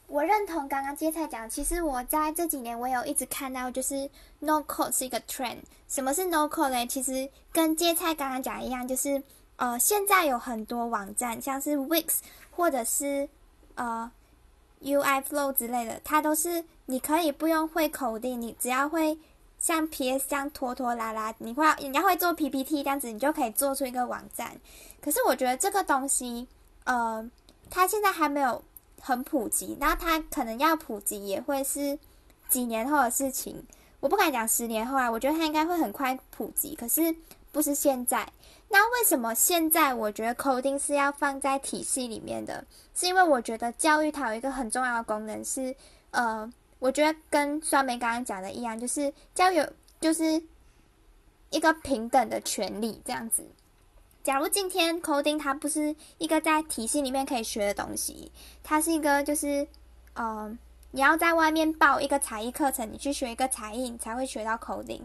[0.09, 5.59] 我认同刚刚芥菜讲，其实我在这几年我有一直看到，就是 no code 是一个 trend。
[5.87, 6.87] 什么是 no code 呢？
[6.87, 9.21] 其实跟芥菜刚刚讲一样，就是
[9.57, 12.17] 呃，现在有很多网站，像是 Wix
[12.49, 13.29] 或者是
[13.75, 14.11] 呃
[14.81, 19.15] UI Flow 之类的，它都是你可以不用会口令，你只要会
[19.59, 24.59] 像 PS 这样拖拖拉拉，你会你要会做 PPT 这样子，你就可以做出一个网站。
[24.99, 26.47] 可是我觉得这个东西，
[26.85, 27.29] 呃，
[27.69, 28.63] 它现在还没有
[29.01, 31.97] 很普及，那它可能要普及也会是
[32.47, 33.65] 几年后的事情。
[33.99, 37.15] 我不敢讲十年后啊，我觉得它应该会很快普及，可是
[37.51, 38.31] 不是现在。
[38.69, 42.63] 那为什么现在我觉得 coding 是要放在体系里面的？
[42.93, 45.75] 是因为我觉得教育它有一个很重要的功能是，
[46.11, 49.65] 呃，我觉得跟酸梅刚刚讲的一样，就是教育
[49.99, 50.41] 就是
[51.49, 53.43] 一个平等的权利这样子。
[54.23, 58.31] 假如今天 coding 它不是一个在体系里面可以学的东西，
[58.63, 59.67] 它是一个就是
[60.13, 60.57] 呃，
[60.91, 65.01] 你要在外面报一个才艺课程，你去学一个才艺，你才会学到 coding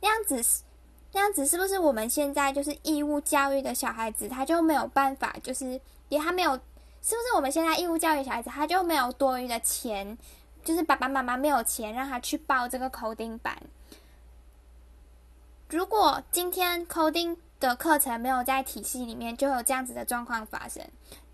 [0.00, 0.62] 那样子。
[1.10, 10.18] 那样子是不是我们现在就是义务教育的小孩子，他就没有办法，就是也他没有，是不是我们现在义务教育小孩子，他就没有多余的钱，
[10.62, 13.56] 就是爸爸妈妈没有钱让他去报这个 coding 班。
[15.70, 20.82] 如果今天 coding 的课程没有在体系里面，就有这样子的状况发生，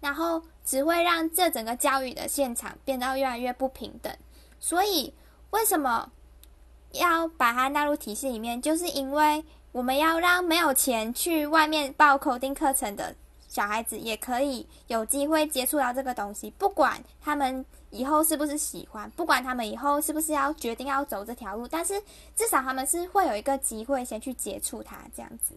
[0.00, 4.14] 然后只会让这整个教育的现场变得越来越不平等。
[4.60, 5.12] 所以
[5.50, 6.10] 为什么
[6.92, 8.60] 要把它纳入体系里面？
[8.60, 9.44] 就是因为。
[9.74, 13.12] 我们要让没有钱去外面报口定课程的
[13.48, 16.48] 小孩子，也可以有机会接触到这个东西。
[16.52, 22.00] 不管他们以后是不是喜欢，不管他们以后是不是要决定要走这条路，但是
[22.36, 24.96] 至少他们是会有一个机会先去接触它。
[25.12, 25.56] 这样子，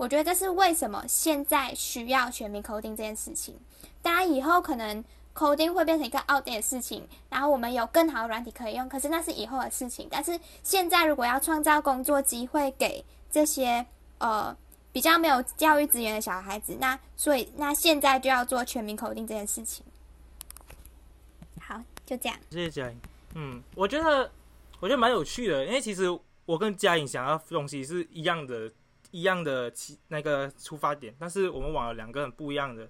[0.00, 3.54] 我觉得这是为什么现在需要全民口定这件事情。
[4.00, 10.08] 当然，以后可能口定会变成一个 out 的事情，然后我们有更好的软体可以用，可是那是以后的事情。
[10.10, 13.84] 但是现在，如果要创造工作机会给这些
[14.16, 14.56] 呃
[14.90, 19.84] 比较没有教育资源的小孩子，那所以那现在就要做全民口定这件事情。
[21.60, 22.38] 好，就这样。
[22.50, 22.98] 谢谢嘉颖。
[23.34, 24.32] 嗯，我觉得
[24.80, 26.06] 我觉得蛮有趣的，因为其实
[26.46, 28.72] 我跟嘉颖想要东西是一样的，
[29.10, 32.88] 一样的起那个出发点，但是我们往两个很不一样的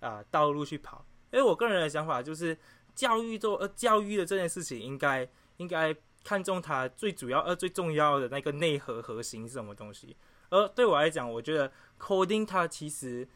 [0.00, 1.04] 啊道路去跑。
[1.32, 2.56] 因为我个人的想法就是，
[2.94, 5.96] 教育做呃教育的这件事情，应该应该。
[6.22, 10.14] 看重它最主要、呃最重要的那个内核核心是什么东西？
[10.50, 13.26] 而对我来讲，我觉得 coding 它其实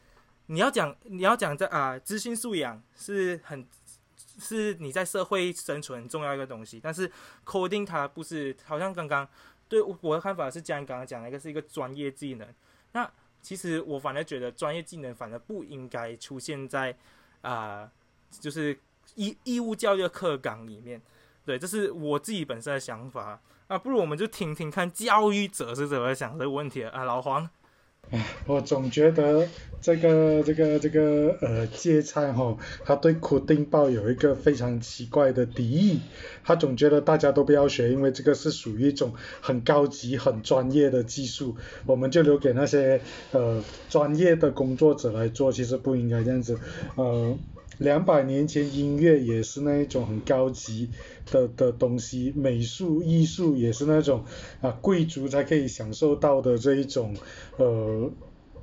[0.45, 3.67] 你要讲你要讲在啊，资讯素养是很
[4.37, 6.79] 是你在社会生存很重要一个东西。
[6.79, 7.11] 但是
[7.43, 9.27] coding 它不是，好像刚刚
[9.67, 12.47] 对我的看法是，像你刚刚讲的一个是一个专业技能。
[12.91, 13.09] 那
[13.41, 16.95] 其实我反而觉得专业技能反而不应该出现在
[17.41, 17.91] 啊，
[18.31, 18.77] 就是
[19.15, 21.01] 义义务教育的课纲里面。
[21.45, 27.49] 对，这是我自己本身的想法那，不如我们就听听看教育者是怎么想这个问题啊，老黄。
[28.11, 29.47] 唉，我总觉得
[29.81, 35.99] 这个这个这个呃芥菜哈，他对苦丁抱有一个非常奇怪的敌意，
[36.43, 46.59] 他总觉得大家都不要学，因为这个是属于一种很高级、很专业的技术，我们就留给那些呃专业的工作者来做，其实不应该这样子，
[46.95, 47.37] 呃。
[47.77, 50.89] 两百年前，音乐也是那一种很高级
[51.31, 54.23] 的的东西，美术艺术也是那种
[54.61, 57.15] 啊贵族才可以享受到的这一种
[57.57, 58.11] 呃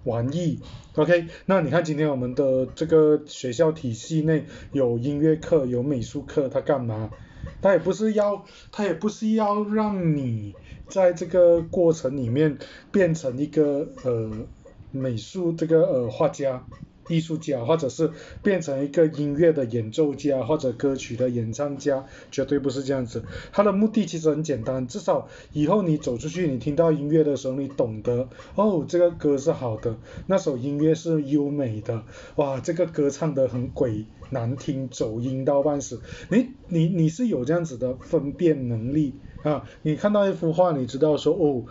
[0.04, 0.60] 玩意。
[0.94, 7.10] OK，那你看今天我们的这个学校体系内有音乐课，有美术课，它干嘛？
[7.60, 10.54] 它也不是要，它也不是要让你
[10.88, 12.58] 在这个过程里面
[12.90, 14.30] 变成一个呃
[14.90, 16.66] 美术这个呃画家。
[17.12, 18.10] 艺术家，或者是
[18.42, 23.22] 变成一个音乐的演奏家，或者歌曲的演唱家，绝对不是这样子。
[23.52, 32.02] 他的目的其实很简单，至少以后你走出去，你听到音乐的时候，你懂得哦，这个歌是好的，那首音乐是优美的，
[32.36, 36.00] 哇，这个歌唱得很鬼难听，走音到半死。
[36.30, 39.64] 你你你是有这样子的分辨能力啊？
[39.82, 41.64] 你看到一幅画，你知道说哦。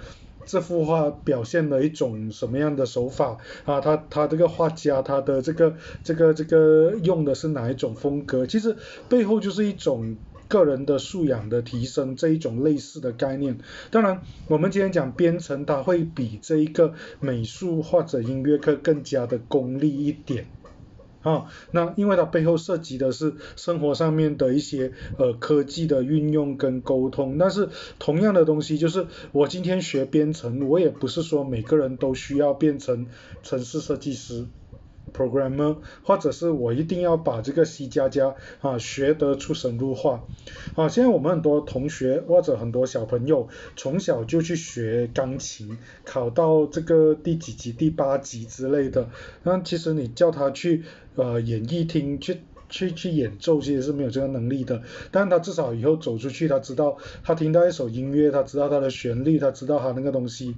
[0.46, 3.80] 这幅画表现了一种什么样的手法啊？
[3.80, 8.46] 他他这个画家他的这个这个这个用的是哪一种风格？
[8.46, 8.76] 其实
[9.08, 13.58] 背后就是一种个人的素养的提升这一种类似的概念。
[13.90, 20.46] 当然，我们今天讲编程，它会比这一个美术或者音乐课更加的功利一点。
[21.22, 33.08] 啊，那因为它背后涉及的是生活上面的一些呃科技的运用跟沟通，但是同样的东西就是我今天学编程，我也不是说每个人都需要变成
[33.44, 34.48] 城市设计师。
[35.14, 40.24] programmer，或者是我一定要把这个 C 加加啊学得出神入化
[40.76, 40.88] 啊。
[40.90, 49.10] 现在我们很多同学或者很多小朋友从小就去学钢琴，考到这个第几级、第八级之类的，
[49.44, 50.84] 那其实你叫他去
[51.16, 52.38] 呃演艺厅去
[52.70, 54.82] 去去演奏，其实是没有这个能力的。
[55.12, 60.56] 但他至少以后走出去，他知道他听到一首音乐，他知道它的旋律，他知道他那个东西。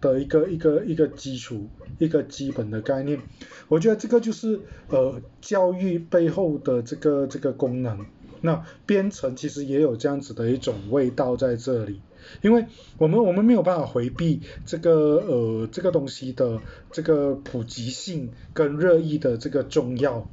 [0.00, 1.68] 的一个一个一个基础，
[1.98, 3.20] 一个基本的概念，
[3.68, 8.06] 我觉得这个就是呃教育背后的这个这个功能。
[8.42, 12.02] 那编程其实也有这样子的一种味道在这里，
[12.42, 12.66] 因为
[12.98, 14.92] 我们我们没有办法回避这个
[15.26, 16.60] 呃这个东西的
[16.92, 20.28] 这个普及性跟热议的这个重要。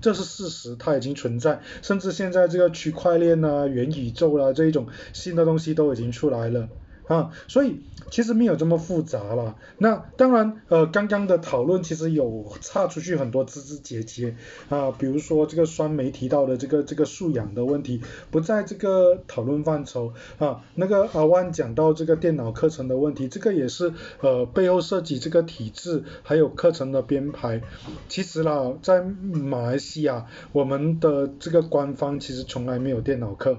[0.00, 6.68] 这是事实，它已经存在，甚至现在这个区块链啊、元宇宙啦这一种新的东西都已经出来了。
[7.12, 9.56] 啊，所以其实没有这么复杂了。
[9.76, 14.34] 那当然，呃，刚刚的讨论其实有岔出去很多枝枝节节
[14.70, 18.00] 啊，比如说这个酸梅提到的这个这个素养的问题，
[18.30, 20.62] 不在这个讨论范畴啊。
[20.74, 23.92] 那个阿万讲到这个电脑课程的问题，这个也是
[24.22, 27.60] 呃背后涉及这个体制还有课程的编排。
[28.08, 33.58] 其实啦，在马来西亚，我们的这个官方其实从来没有电脑课。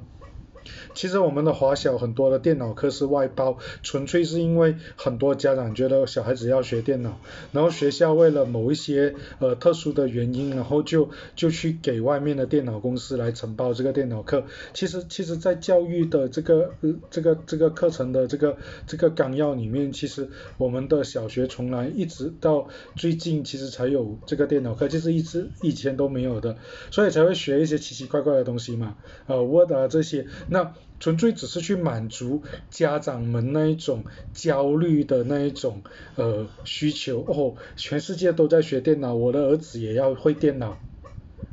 [0.94, 7.20] 其实我们的华小很多的电脑课是外包，纯粹是因为很多家长觉得小孩子要学电脑，
[7.52, 14.46] 然后学校为了某一些呃特殊的原因，然后就就去给外面的电脑公司来承包这个电脑课。
[14.74, 18.58] 其实其实，在教育的这个呃这个这个课程的这个
[18.88, 26.58] 这个纲要里面，其实我们的小学从来一直到最近其实才有这个电脑课，就是一直以前都没有的，
[26.92, 28.98] 所以才会学一些奇奇怪怪的东西嘛，
[29.28, 35.82] 呃 Word 啊这些，那纯粹只是去满足家长们那一种焦虑的那一种
[36.16, 40.78] 呃需求哦，全世界都在学电脑，我的儿子也要会电脑。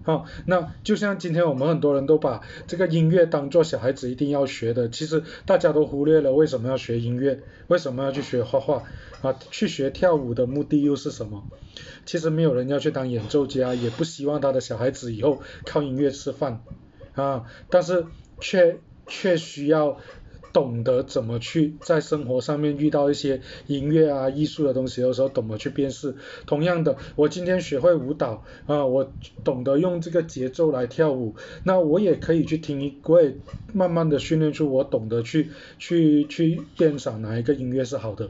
[0.02, 8.84] 好，那就像今天我们很多人都把这个音乐当做小孩子一定要学的，其实大家都忽略了为什么要学音乐，为什么要去学画画
[9.22, 9.38] 啊？
[9.50, 11.44] 去学跳舞的目的又是什么？
[12.04, 16.62] 其实没有人要去当演奏家，也不希望他的小孩子以后靠音乐吃饭
[17.14, 18.06] 啊，但是
[18.40, 18.78] 却
[19.10, 19.98] 却需要
[20.52, 26.16] 懂得怎么去在生活上面遇到一些音乐啊、艺术的东西的时候，懂得去辨识。
[26.46, 29.12] 同样的，我今天学会舞蹈啊，我
[29.44, 33.36] 懂得用这个节奏来跳舞，那我也可以去听一，我也
[33.72, 38.28] 慢慢的训练出我懂得去去去鉴赏哪一个音乐是好的。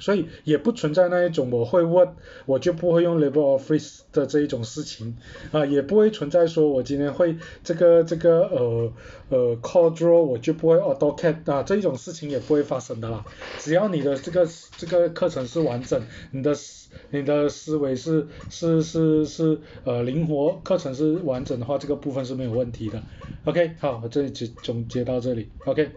[0.00, 2.10] 所以也不存在那一种我会 Word
[2.46, 5.16] 我就不会用 LibreOffice 的这一种事情
[5.52, 8.92] 啊，也不会存在说我今天会这个这个呃
[9.28, 13.24] 呃 CorelDRAW 我就不会 AutoCAD 啊这一种事情也不会发生的啦。
[13.58, 16.54] 只要你的这个这个课程是完整，你的
[17.10, 23.02] 你的思维是是是是呃灵活，课程是完整的话，这个部分是没有问题的。
[23.44, 25.50] OK，好，我这里就总结到这里。
[25.66, 25.90] OK。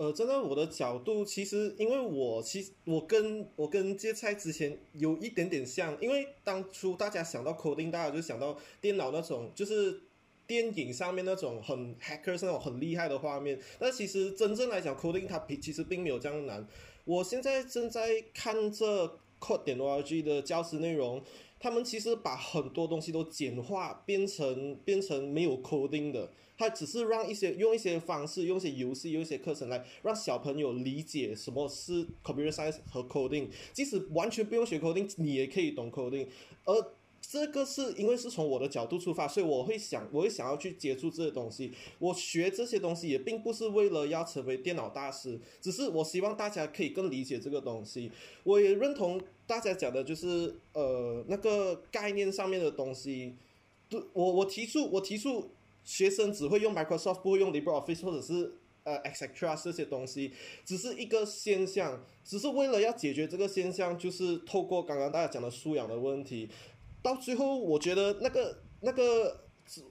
[0.00, 10.00] 呃，站在我的角度，其实因为我其实我跟我跟芥菜之前有一点点像，因为当初大家想到 coding，大家就想到电脑那种，就是
[10.46, 13.60] 电影上面那种很 hacker 那种很厉害的画面。
[13.78, 16.66] 但其实真正来讲，coding 它比其实并没有这样难。
[17.04, 19.06] 我现在正在看这
[19.38, 21.22] code 点 org 的教师内容，
[21.60, 26.30] 他们其实把很多东西都简化，变成变成没有 coding 的。
[26.56, 33.48] 它只是让一些用一些方式，用一些游戏，用一些课程来让小朋友理解什么是 computer science 和 coding。
[33.72, 36.26] 即使完全不用学 coding，你也可以懂 coding。
[36.64, 36.92] 而
[37.22, 41.72] 这个是因为是从我的角度出发，所以我会想，我会想要去接触这些东西。
[41.98, 48.10] 我学这些东西也并不是为了要成为电脑大师，只是我希望大家可以更理解这个东西。
[48.42, 49.20] 我也认同
[49.50, 53.34] 大家讲的，就是呃那个概念上面的东西。
[53.88, 55.50] 对我，我提出，我提出。
[55.82, 58.52] 学生只会用 Microsoft，不会用 LibreOffice 或者是
[58.84, 60.30] 呃 etc 这些东西，
[60.62, 66.48] 只是一个现象，只是为了要解决这个现象，就是透过刚刚大家讲的素养的问题，
[67.02, 69.40] 到最后我觉得那个那个，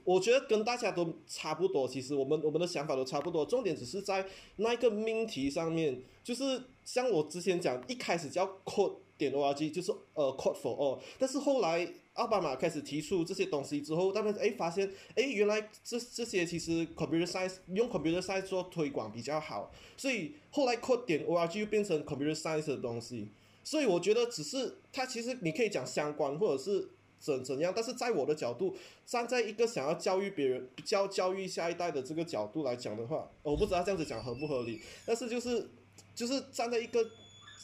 [0.04, 4.24] 我觉得跟大家都差不多，其实我们我们的想法都差不多，重点只是在
[4.56, 11.86] 那一个命题上面，就是像我之前讲，一开始叫 Code 点 org，就是呃 Code for all，但是后来。
[12.14, 23.28] 奥巴马开始提出这些东西之后，他们哎发现哎原来这这些其实 computer science 用 computer science 做推广比较好，所以后来 code 点 org 又变成 computer science 的东西，
[23.64, 26.90] 所以我觉得只是它其实你可以讲相关或者是
[27.20, 35.70] 怎怎样，但是在我的角度，站在一个想要教育别人教教育下一代的这个角度来讲的话，我不知道这样子讲合不合理，但是就是
[36.14, 37.02] 就是站在一个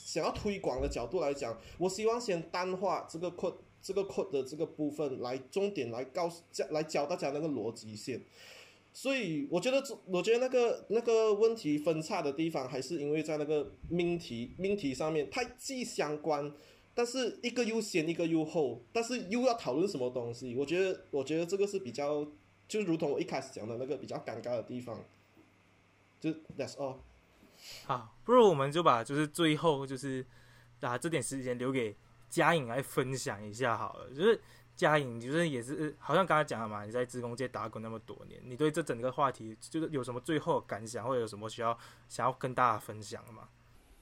[0.05, 3.57] 想要推广的角度来讲，我希望先淡化这个扩。
[3.83, 8.21] 这个扩的这个部分来重点来告诉教来教大家那个逻辑线，
[8.93, 16.53] 所以我觉得我觉得那个那个问题分叉的地方还是因为在那个命题命题上面，它既相关，
[16.95, 20.57] 但是一个又先一个又后，但是又要讨论什么东西？
[20.57, 22.27] 我觉得我觉得这个是比较
[22.67, 25.05] 就如同我一开始讲的那个比较尴尬的地方，
[26.19, 26.97] 就 That's all。
[27.87, 30.25] 好，不如我们就把就是最后就是
[30.81, 31.97] 把这点时间留给。
[32.29, 34.39] 嘉颖来分享一下好了，就是
[34.75, 43.45] 嘉颖，就是也是好像刚才讲了嘛，你在职工界打滚那么多年，你对这整个话题就是有什么最后感想，或者有什么需要想要跟大家分享的吗？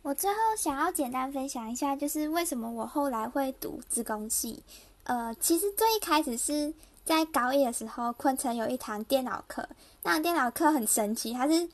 [0.01, 4.65] 我最后想要简单分享一下，就是为什么我后来会读职工系。
[5.05, 6.73] 呃，其实最一开始是
[7.05, 9.69] 在高一的时候，昆城有一堂电脑课，
[10.03, 11.69] 那电脑课很神奇，它是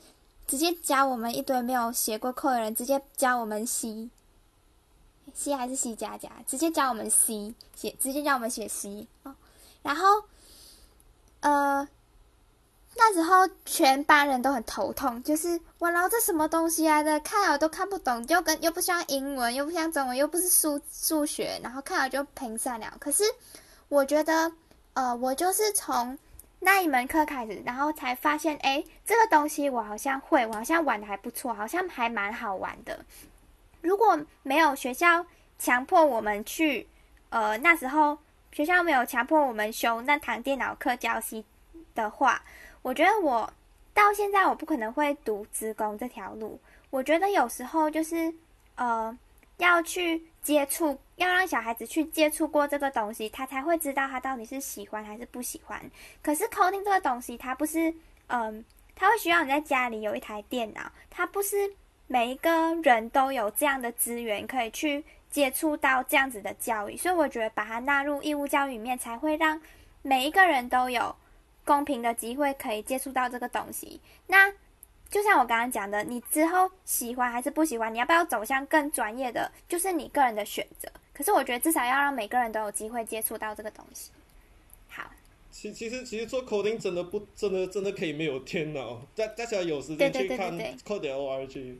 [0.47, 9.35] 直接教我们一堆没有写过课的人，直接教我们 C，C 还是 C 加加，直接教我们 C 写，直接教我们写 C 哦，
[9.81, 10.23] 然后
[11.41, 11.87] 呃。
[12.97, 22.93] 那时候全班人都很头痛，就是我然后这什么东西来的，看了都看不懂，又跟又不像英文，又不像中文，又不是数数学，然后看了就平散了。
[22.99, 23.23] 可是
[23.87, 24.51] 我觉得，
[24.93, 26.19] 呃，我就是从
[26.63, 33.03] 那一门课开始，然后才发现，哎，这个东西我好像会，我好像玩的还不错，好像还蛮好玩的。
[33.81, 35.25] 如果没有学校
[35.57, 36.87] 强迫我们去，
[37.29, 38.15] 呃，那时候
[38.51, 41.43] 学校没有强迫我们修那堂电脑课教习
[41.95, 42.41] 的话。
[42.83, 43.51] 我觉得我
[43.91, 46.59] 到现在我不可能会读职工这条路。
[46.91, 48.31] 我觉得有时候就是
[48.75, 49.17] 呃
[49.57, 55.81] 要去接触，要让小孩子去接触过这个东西，他才会知道他到底是喜欢还是不喜欢。
[56.21, 57.93] 可是 coding 这个东西，它不是
[58.27, 58.63] 嗯，
[58.95, 61.55] 它会需要你在家里有一台电脑，它不是
[62.07, 66.97] 每一个人都有这样的资源可以去接触到这样子的教育。
[66.97, 69.61] 所以我觉得把它纳入义务教育里面，才会让
[70.01, 71.15] 每一个人都有。
[71.63, 74.51] 公平的机会可以接触到这个东西，那
[75.11, 80.91] 就像我刚刚讲的，你之后喜欢还是不喜欢，你要不要走向更专业的，就是你个人的选择。
[81.21, 84.09] 可是我觉得至少要让每个人都有机会接触到这个东西。
[84.89, 85.07] 好，
[85.51, 90.51] 其其实其实做 coding 真的不真的真的可以没有天脑，大大家有时间去看
[90.83, 91.75] code org。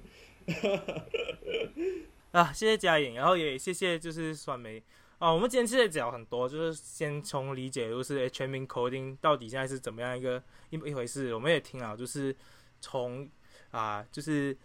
[2.34, 4.84] 啊，谢谢嘉颖，然后也谢谢就是酸梅。
[5.18, 10.40] 啊，我们今天其实讲很多，就是先从理解，就是诶，全民 coding 到底现在是怎么样一个
[10.70, 11.34] 一一回事。
[11.34, 12.36] 我们也听了，就是
[12.80, 13.28] 从
[13.72, 14.56] 啊，就是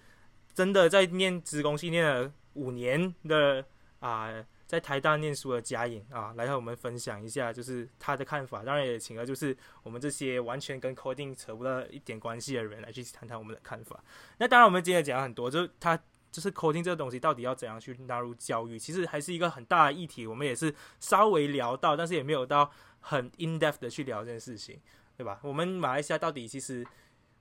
[0.52, 3.64] 真的在念职工系念了五年的
[4.00, 8.62] 啊，在台大念书的嘉颖啊，来和我们分享一下，就是他的看法。
[8.62, 14.02] 当然也请了就是我们这些完全跟 coding 扯不到一点关系的人来去谈谈我们的看法。
[14.38, 15.98] 那当然，我们今天讲了很多，就是他。
[16.32, 20.26] 就是 coding 这个东西到底要怎样去纳入教育，其实还是一个很大的议题。
[20.26, 24.78] 我们也是稍微聊到，但是也没有到很 in depth 的去聊这件事情，
[25.16, 25.40] 对吧？
[25.42, 26.86] 我们马来西亚到底其实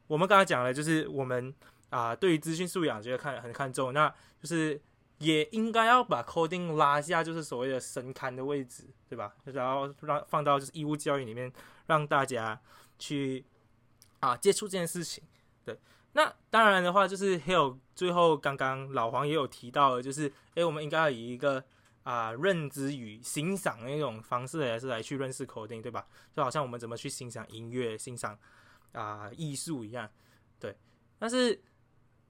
[0.08, 1.54] 我们刚才讲了，就是我们
[1.90, 4.08] 啊对于资讯素养觉得看很看重，那
[4.42, 4.80] 就是
[5.20, 9.34] 也应该要把 coding 拉下，就是所谓的神龛的位置，对吧？
[9.46, 11.52] 然后让放到就是义务教育里面，
[11.88, 12.60] 让大家
[13.00, 13.46] 去
[14.20, 15.24] 啊接触这件事情，
[15.64, 15.80] 对。
[16.14, 21.64] 那当然的话，就是还有最后刚刚老黄也有提到，就是诶，我们应该要以一个
[22.04, 26.06] 啊认知与欣赏那种方式来是来去认识 coding，，对吧？
[26.34, 28.38] 就好像我们怎么去欣赏音乐、欣赏
[28.92, 30.10] 啊艺术一样，
[30.60, 30.76] 对。
[31.18, 31.62] 但是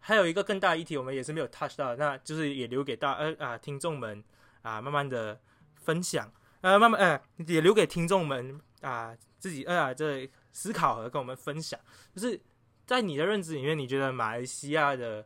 [0.05, 4.23] 还有一个更大的议题，我们也是没有 touch 到，那就是也留给大呃啊听众们
[4.61, 5.39] 啊慢慢的
[5.75, 6.31] 分享，
[6.61, 11.79] 呃慢慢呃也留给听众们啊自己呃这思考和跟我们分享，
[12.13, 12.39] 就是。
[12.87, 15.25] 在你的认知里面，你觉得马来西亚的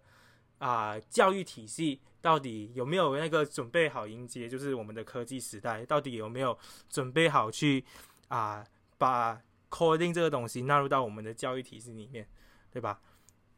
[0.59, 5.85] 啊教育体系到底有没有那个准备好迎接，就是我们的科技时代？
[5.85, 6.57] 到底有没有
[6.89, 7.83] 准备好去
[8.29, 8.63] 啊
[8.97, 12.25] 把 coding 这个东西纳入到我们的教育体系里面，
[12.71, 13.01] 对吧？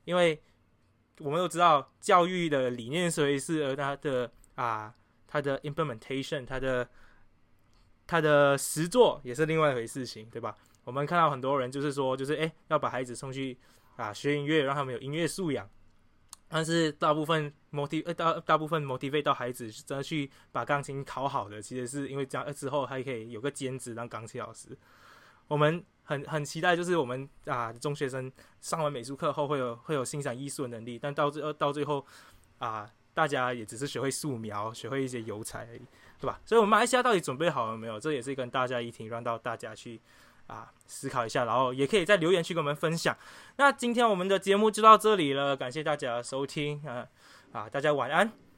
[0.05, 0.41] 因为
[1.21, 4.93] 我们都知道教育的理念是一回事，而它的啊
[5.27, 6.89] 它的 implementation，它的
[8.05, 10.57] 它的实作也是另外一回事情，对吧？
[10.83, 13.57] 我们看到很多人就是说，就是诶要把孩子送去。
[13.97, 15.69] 啊，学音乐让他们有音乐素养，
[16.47, 24.75] 但是大部分 motiv 呃大大部分 motivate 到孩子真的去把钢琴考好的，其实是因为这样之后还可以有个兼职当钢琴老师。
[25.47, 32.05] 我们很很期待，就是我们啊中学生上完美术课后会有会有欣赏艺术的能力，但到最到最后
[32.59, 35.81] 啊，大家也只是学会素描，学会一些油彩而已，
[36.19, 36.39] 对吧？
[36.45, 37.97] 所以，我们马来西亚到底准备好了没有？
[37.97, 40.01] 这也是跟大家一起让到大家去。
[40.47, 43.15] 啊，思考一下，然后也可以在留言区跟我们分享。
[43.55, 47.07] 那今天我们的节目就到这里了，感谢大家收听啊
[47.53, 48.50] 啊，大家晚安。